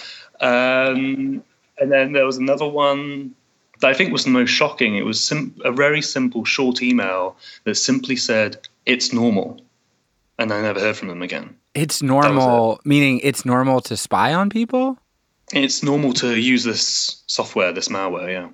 um, 0.42 1.44
and 1.80 1.92
then 1.92 2.14
there 2.14 2.26
was 2.26 2.38
another 2.38 2.68
one 2.68 3.36
that 3.82 3.90
I 3.90 3.94
think 3.94 4.12
was 4.12 4.24
the 4.24 4.30
most 4.32 4.50
shocking. 4.50 4.96
It 4.96 5.06
was 5.06 5.24
sim- 5.24 5.54
a 5.64 5.72
very 5.72 6.02
simple, 6.02 6.44
short 6.46 6.82
email 6.82 7.36
that 7.66 7.76
simply 7.76 8.16
said, 8.16 8.58
"It's 8.86 9.14
normal," 9.14 9.62
and 10.38 10.52
I 10.52 10.62
never 10.62 10.80
heard 10.80 10.96
from 10.98 11.10
them 11.10 11.22
again. 11.22 11.56
It's 11.76 12.02
normal, 12.02 12.80
meaning 12.84 13.20
it's 13.22 13.46
normal 13.46 13.80
to 13.82 13.96
spy 13.96 14.34
on 14.34 14.50
people. 14.50 14.98
It's 15.54 15.82
normal 15.84 16.14
to 16.14 16.40
use 16.40 16.64
this 16.64 17.24
software, 17.28 17.72
this 17.72 17.88
malware. 17.88 18.32
Yeah. 18.32 18.50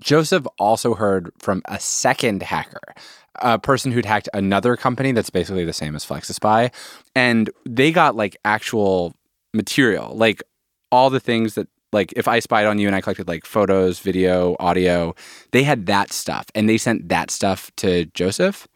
Joseph 0.00 0.46
also 0.58 0.94
heard 0.94 1.30
from 1.38 1.62
a 1.66 1.78
second 1.78 2.42
hacker, 2.42 2.94
a 3.36 3.58
person 3.58 3.92
who'd 3.92 4.04
hacked 4.04 4.28
another 4.34 4.76
company 4.76 5.12
that's 5.12 5.30
basically 5.30 5.64
the 5.64 5.72
same 5.72 5.94
as 5.94 6.04
FlexiSpy, 6.04 6.72
and 7.14 7.50
they 7.68 7.92
got 7.92 8.16
like 8.16 8.36
actual 8.44 9.14
material, 9.54 10.14
like 10.16 10.42
all 10.90 11.08
the 11.08 11.20
things 11.20 11.54
that 11.54 11.68
like 11.92 12.12
if 12.16 12.26
I 12.26 12.40
spied 12.40 12.66
on 12.66 12.78
you 12.78 12.86
and 12.86 12.96
I 12.96 13.00
collected 13.00 13.28
like 13.28 13.44
photos, 13.46 14.00
video, 14.00 14.56
audio, 14.58 15.14
they 15.52 15.62
had 15.62 15.86
that 15.86 16.12
stuff 16.12 16.46
and 16.54 16.68
they 16.68 16.78
sent 16.78 17.08
that 17.10 17.30
stuff 17.30 17.70
to 17.76 18.06
Joseph. 18.06 18.66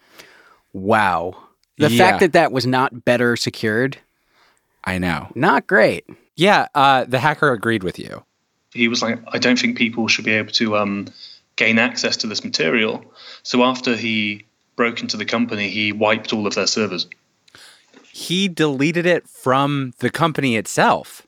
Wow. 0.72 1.34
The 1.78 1.90
Yeah. 1.90 1.98
fact 2.06 2.20
that 2.20 2.32
that 2.34 2.52
was 2.52 2.66
not 2.66 3.04
better 3.04 3.34
secured, 3.36 3.98
I 4.84 4.98
know. 4.98 5.28
not 5.34 5.66
great. 5.66 6.04
Yeah, 6.36 6.68
uh, 6.74 7.04
the 7.04 7.18
hacker 7.18 7.52
agreed 7.52 7.82
with 7.82 7.98
you. 7.98 8.22
He 8.72 8.88
was 8.88 9.02
like, 9.02 9.18
"I 9.32 9.38
don't 9.38 9.58
think 9.58 9.76
people 9.78 10.06
should 10.08 10.24
be 10.24 10.32
able 10.32 10.52
to 10.52 10.76
um, 10.76 11.06
gain 11.56 11.78
access 11.78 12.16
to 12.18 12.26
this 12.26 12.44
material." 12.44 13.02
So 13.42 13.64
after 13.64 13.96
he 13.96 14.44
broke 14.76 15.00
into 15.00 15.16
the 15.16 15.24
company, 15.24 15.70
he 15.70 15.92
wiped 15.92 16.32
all 16.32 16.46
of 16.46 16.54
their 16.54 16.66
servers. 16.66 17.06
He 18.12 18.48
deleted 18.48 19.06
it 19.06 19.26
from 19.28 19.92
the 19.98 20.10
company 20.10 20.56
itself. 20.56 21.26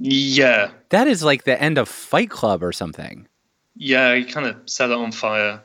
Yeah, 0.00 0.70
That 0.90 1.08
is 1.08 1.24
like 1.24 1.42
the 1.44 1.60
end 1.60 1.76
of 1.78 1.88
Fight 1.88 2.30
Club 2.30 2.62
or 2.62 2.72
something. 2.72 3.26
yeah. 3.74 4.14
He 4.14 4.24
kind 4.24 4.46
of 4.46 4.56
set 4.66 4.90
it 4.90 4.96
on 4.96 5.10
fire. 5.12 5.62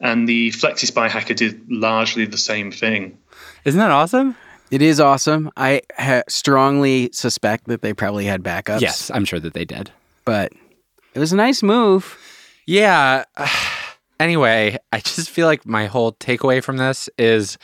and 0.00 0.28
the 0.28 0.50
FlexiSpy 0.50 1.08
hacker 1.08 1.34
did 1.34 1.70
largely 1.70 2.26
the 2.26 2.36
same 2.38 2.70
thing. 2.72 3.16
Isn't 3.64 3.78
that 3.78 3.90
awesome? 3.92 4.36
It 4.74 4.82
is 4.82 4.98
awesome. 4.98 5.52
I 5.56 5.82
ha- 5.96 6.24
strongly 6.28 7.08
suspect 7.12 7.66
that 7.66 7.80
they 7.82 7.92
probably 7.94 8.24
had 8.24 8.42
backups. 8.42 8.80
Yes, 8.80 9.08
I'm 9.08 9.24
sure 9.24 9.38
that 9.38 9.54
they 9.54 9.64
did. 9.64 9.92
But 10.24 10.52
it 11.14 11.20
was 11.20 11.32
a 11.32 11.36
nice 11.36 11.62
move. 11.62 12.18
Yeah. 12.66 13.24
Anyway, 14.20 14.78
I 14.92 15.00
just 15.00 15.28
feel 15.28 15.48
like 15.48 15.66
my 15.66 15.86
whole 15.86 16.12
takeaway 16.12 16.62
from 16.62 16.76
this 16.76 17.10
is 17.18 17.58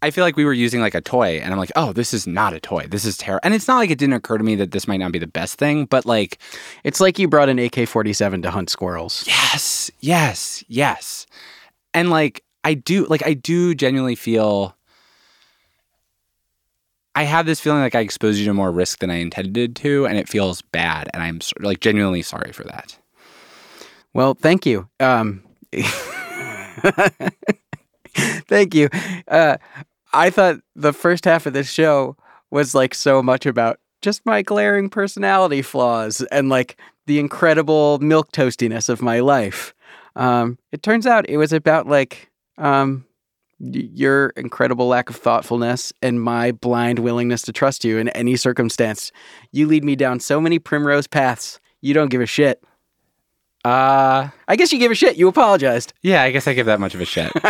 I 0.00 0.10
feel 0.10 0.24
like 0.24 0.36
we 0.38 0.46
were 0.46 0.54
using 0.54 0.80
like 0.80 0.94
a 0.94 1.02
toy 1.02 1.38
and 1.38 1.52
I'm 1.52 1.58
like, 1.58 1.70
"Oh, 1.76 1.92
this 1.92 2.14
is 2.14 2.26
not 2.26 2.54
a 2.54 2.60
toy. 2.60 2.86
This 2.88 3.04
is 3.04 3.18
terrible." 3.18 3.42
And 3.44 3.52
it's 3.52 3.68
not 3.68 3.76
like 3.76 3.90
it 3.90 3.98
didn't 3.98 4.14
occur 4.14 4.38
to 4.38 4.42
me 4.42 4.54
that 4.56 4.70
this 4.70 4.88
might 4.88 4.96
not 4.96 5.12
be 5.12 5.18
the 5.18 5.26
best 5.26 5.58
thing, 5.58 5.84
but 5.84 6.06
like 6.06 6.38
It's 6.82 6.98
like 6.98 7.18
you 7.18 7.28
brought 7.28 7.50
an 7.50 7.58
AK-47 7.58 8.42
to 8.42 8.50
hunt 8.50 8.70
squirrels. 8.70 9.22
Yes, 9.26 9.90
yes, 10.00 10.64
yes. 10.66 11.26
And 11.92 12.08
like 12.08 12.42
I 12.64 12.72
do 12.72 13.04
like 13.06 13.24
I 13.26 13.34
do 13.34 13.74
genuinely 13.74 14.14
feel 14.14 14.74
I 17.14 17.24
have 17.24 17.46
this 17.46 17.60
feeling 17.60 17.80
like 17.80 17.94
I 17.94 18.00
exposed 18.00 18.38
you 18.38 18.46
to 18.46 18.54
more 18.54 18.72
risk 18.72 19.00
than 19.00 19.10
I 19.10 19.16
intended 19.16 19.76
to 19.76 20.06
and 20.06 20.16
it 20.16 20.28
feels 20.28 20.62
bad 20.62 21.10
and 21.12 21.22
I'm 21.22 21.40
like 21.60 21.80
genuinely 21.80 22.22
sorry 22.22 22.52
for 22.52 22.64
that. 22.64 22.98
Well, 24.14 24.34
thank 24.34 24.66
you. 24.66 24.88
Um, 25.00 25.42
thank 28.48 28.74
you. 28.74 28.88
Uh, 29.28 29.56
I 30.12 30.30
thought 30.30 30.60
the 30.76 30.92
first 30.92 31.24
half 31.24 31.46
of 31.46 31.52
this 31.52 31.70
show 31.70 32.16
was 32.50 32.74
like 32.74 32.94
so 32.94 33.22
much 33.22 33.46
about 33.46 33.78
just 34.02 34.26
my 34.26 34.42
glaring 34.42 34.90
personality 34.90 35.62
flaws 35.62 36.20
and 36.30 36.48
like 36.48 36.78
the 37.06 37.18
incredible 37.18 37.98
milk 38.00 38.32
toastiness 38.32 38.88
of 38.88 39.00
my 39.00 39.20
life. 39.20 39.74
Um, 40.16 40.58
it 40.72 40.82
turns 40.82 41.06
out 41.06 41.28
it 41.28 41.38
was 41.38 41.52
about 41.52 41.86
like 41.86 42.30
um, 42.58 43.06
your 43.62 44.30
incredible 44.30 44.88
lack 44.88 45.08
of 45.08 45.16
thoughtfulness 45.16 45.92
and 46.02 46.20
my 46.20 46.50
blind 46.52 46.98
willingness 46.98 47.42
to 47.42 47.52
trust 47.52 47.84
you 47.84 47.96
in 47.98 48.08
any 48.10 48.34
circumstance. 48.36 49.12
You 49.52 49.66
lead 49.68 49.84
me 49.84 49.94
down 49.94 50.18
so 50.20 50.40
many 50.40 50.58
primrose 50.58 51.06
paths. 51.06 51.60
You 51.80 51.94
don't 51.94 52.08
give 52.10 52.20
a 52.20 52.26
shit. 52.26 52.62
Uh 53.64 54.28
I 54.48 54.56
guess 54.56 54.72
you 54.72 54.78
give 54.80 54.90
a 54.90 54.96
shit. 54.96 55.16
You 55.16 55.28
apologized. 55.28 55.92
yeah, 56.02 56.22
I 56.22 56.32
guess 56.32 56.48
I 56.48 56.54
give 56.54 56.66
that 56.66 56.80
much 56.80 56.94
of 56.94 57.00
a 57.00 57.04
shit. 57.04 57.32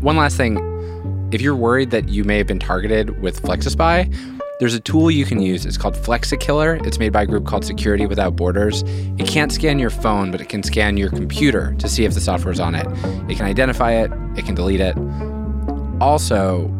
One 0.00 0.16
last 0.16 0.36
thing. 0.36 0.56
If 1.32 1.40
you're 1.42 1.56
worried 1.56 1.90
that 1.90 2.08
you 2.08 2.24
may 2.24 2.38
have 2.38 2.46
been 2.46 2.58
targeted 2.60 3.20
with 3.20 3.42
FlexiSpy, 3.42 4.37
there's 4.58 4.74
a 4.74 4.80
tool 4.80 5.10
you 5.10 5.24
can 5.24 5.40
use. 5.40 5.64
It's 5.64 5.76
called 5.76 5.94
FlexiKiller. 5.94 6.84
It's 6.84 6.98
made 6.98 7.12
by 7.12 7.22
a 7.22 7.26
group 7.26 7.46
called 7.46 7.64
Security 7.64 8.06
Without 8.06 8.34
Borders. 8.34 8.82
It 9.16 9.26
can't 9.26 9.52
scan 9.52 9.78
your 9.78 9.90
phone, 9.90 10.30
but 10.30 10.40
it 10.40 10.48
can 10.48 10.62
scan 10.62 10.96
your 10.96 11.10
computer 11.10 11.74
to 11.78 11.88
see 11.88 12.04
if 12.04 12.14
the 12.14 12.20
software's 12.20 12.58
on 12.58 12.74
it. 12.74 12.86
It 13.30 13.36
can 13.36 13.46
identify 13.46 13.92
it, 13.92 14.10
it 14.36 14.44
can 14.44 14.54
delete 14.56 14.80
it. 14.80 14.96
Also, 16.00 16.74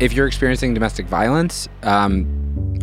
if 0.00 0.12
you're 0.12 0.26
experiencing 0.26 0.74
domestic 0.74 1.06
violence, 1.06 1.68
um, 1.84 2.26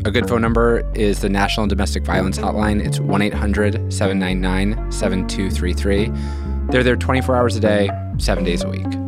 a 0.05 0.11
good 0.11 0.27
phone 0.29 0.41
number 0.41 0.89
is 0.95 1.19
the 1.19 1.29
National 1.29 1.67
Domestic 1.67 2.03
Violence 2.03 2.37
Hotline. 2.37 2.85
It's 2.85 2.99
1 2.99 3.21
800 3.21 3.91
799 3.91 4.91
7233. 4.91 6.11
They're 6.71 6.83
there 6.83 6.95
24 6.95 7.35
hours 7.35 7.55
a 7.55 7.59
day, 7.59 7.89
seven 8.17 8.43
days 8.45 8.63
a 8.63 8.69
week. 8.69 9.06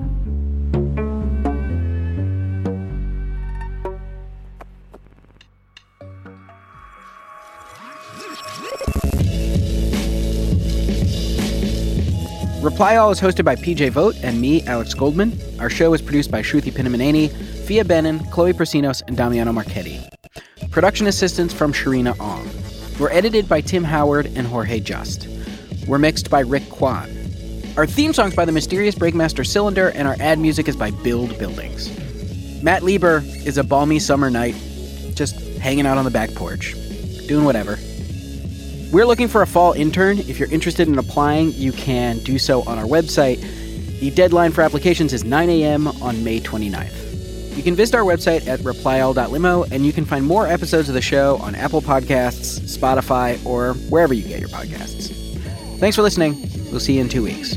Reply 12.79 12.95
All 12.95 13.11
is 13.11 13.19
hosted 13.19 13.43
by 13.43 13.57
PJ 13.57 13.89
Vogt 13.89 14.15
and 14.23 14.39
me, 14.39 14.63
Alex 14.63 14.93
Goldman. 14.93 15.37
Our 15.59 15.69
show 15.69 15.93
is 15.93 16.01
produced 16.01 16.31
by 16.31 16.41
Shruti 16.41 16.71
Pinamaneni, 16.71 17.29
Phia 17.65 17.83
Bennin, 17.83 18.25
Chloe 18.31 18.53
Prasinos, 18.53 19.03
and 19.05 19.17
Damiano 19.17 19.51
Marchetti. 19.51 19.99
Production 20.71 21.07
assistance 21.07 21.51
from 21.51 21.73
Sharina 21.73 22.17
Ong. 22.21 22.49
We're 22.97 23.11
edited 23.11 23.49
by 23.49 23.59
Tim 23.59 23.83
Howard 23.83 24.27
and 24.27 24.47
Jorge 24.47 24.79
Just. 24.79 25.27
We're 25.87 25.97
mixed 25.97 26.29
by 26.29 26.39
Rick 26.39 26.69
Kwan. 26.69 27.09
Our 27.75 27.85
theme 27.85 28.13
song's 28.13 28.33
by 28.33 28.45
the 28.45 28.53
mysterious 28.53 28.95
Breakmaster 28.95 29.45
Cylinder, 29.45 29.89
and 29.89 30.07
our 30.07 30.15
ad 30.21 30.39
music 30.39 30.69
is 30.69 30.77
by 30.77 30.91
Build 30.91 31.37
Buildings. 31.37 31.89
Matt 32.63 32.83
Lieber 32.83 33.23
is 33.25 33.57
a 33.57 33.63
balmy 33.65 33.99
summer 33.99 34.29
night, 34.29 34.55
just 35.15 35.35
hanging 35.57 35.85
out 35.85 35.97
on 35.97 36.05
the 36.05 36.11
back 36.11 36.33
porch, 36.33 36.75
doing 37.27 37.43
whatever. 37.43 37.77
We're 38.91 39.05
looking 39.05 39.27
for 39.27 39.43
a 39.43 39.47
fall 39.47 39.73
intern. 39.73 40.17
If 40.17 40.39
you're 40.39 40.51
interested 40.51 40.87
in 40.87 40.97
applying, 40.97 41.53
you 41.53 41.71
can 41.71 42.17
do 42.19 42.39
so 42.39 42.63
on 42.63 42.79
our 42.79 42.85
website. 42.85 43.39
The 43.99 44.09
deadline 44.09 44.51
for 44.51 44.61
applications 44.61 45.13
is 45.13 45.23
9 45.23 45.49
a.m. 45.49 45.87
on 45.87 46.23
May 46.23 46.39
29th. 46.39 47.55
You 47.55 47.61
can 47.61 47.75
visit 47.75 47.95
our 47.95 48.03
website 48.03 48.47
at 48.47 48.61
replyall.limo, 48.61 49.65
and 49.65 49.85
you 49.85 49.93
can 49.93 50.05
find 50.05 50.25
more 50.25 50.47
episodes 50.47 50.87
of 50.87 50.95
the 50.95 51.01
show 51.01 51.37
on 51.37 51.53
Apple 51.53 51.81
Podcasts, 51.81 52.61
Spotify, 52.61 53.45
or 53.45 53.73
wherever 53.89 54.13
you 54.13 54.23
get 54.23 54.39
your 54.39 54.49
podcasts. 54.49 55.13
Thanks 55.77 55.95
for 55.95 56.01
listening. 56.01 56.49
We'll 56.71 56.79
see 56.79 56.95
you 56.95 57.01
in 57.01 57.09
two 57.09 57.21
weeks. 57.21 57.55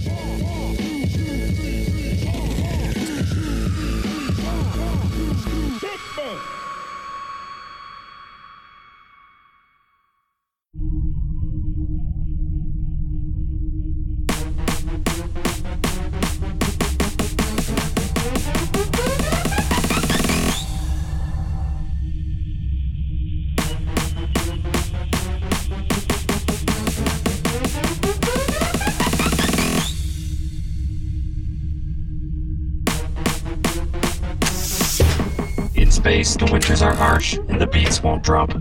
The 36.39 36.51
winters 36.51 36.83
are 36.83 36.95
harsh 36.95 37.35
and 37.35 37.61
the 37.61 37.67
beats 37.67 38.03
won't 38.03 38.25
drop. 38.25 38.53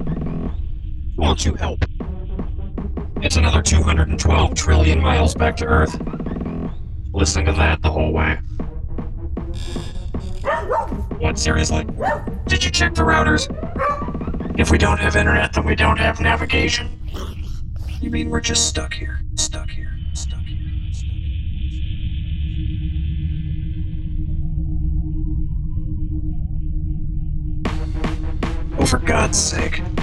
Won't 1.18 1.46
you 1.46 1.56
help? 1.56 1.80
It's 3.22 3.38
another 3.38 3.62
212 3.62 4.54
trillion 4.54 5.00
miles 5.00 5.34
back 5.34 5.56
to 5.58 5.66
Earth. 5.66 6.00
Listen 7.14 7.46
to 7.46 7.54
that 7.54 7.82
the 7.82 7.90
whole 7.90 8.12
way. 8.12 8.36
What, 11.18 11.40
seriously? 11.40 11.86
Did 12.48 12.64
you 12.64 12.72
check 12.72 12.94
the 12.94 13.04
routers? 13.04 13.48
If 14.60 14.70
we 14.70 14.78
don't 14.78 15.00
have 15.00 15.16
internet, 15.16 15.54
then 15.54 15.66
we 15.66 15.76
don't 15.76 15.98
have 15.98 16.20
navigation. 16.20 17.00
You 18.00 18.12
mean 18.12 18.30
we're 18.30 18.42
just? 18.42 18.68
Stuck 18.68 18.94
here? 18.94 19.21
For 28.92 28.98
God's 28.98 29.38
sake. 29.38 30.01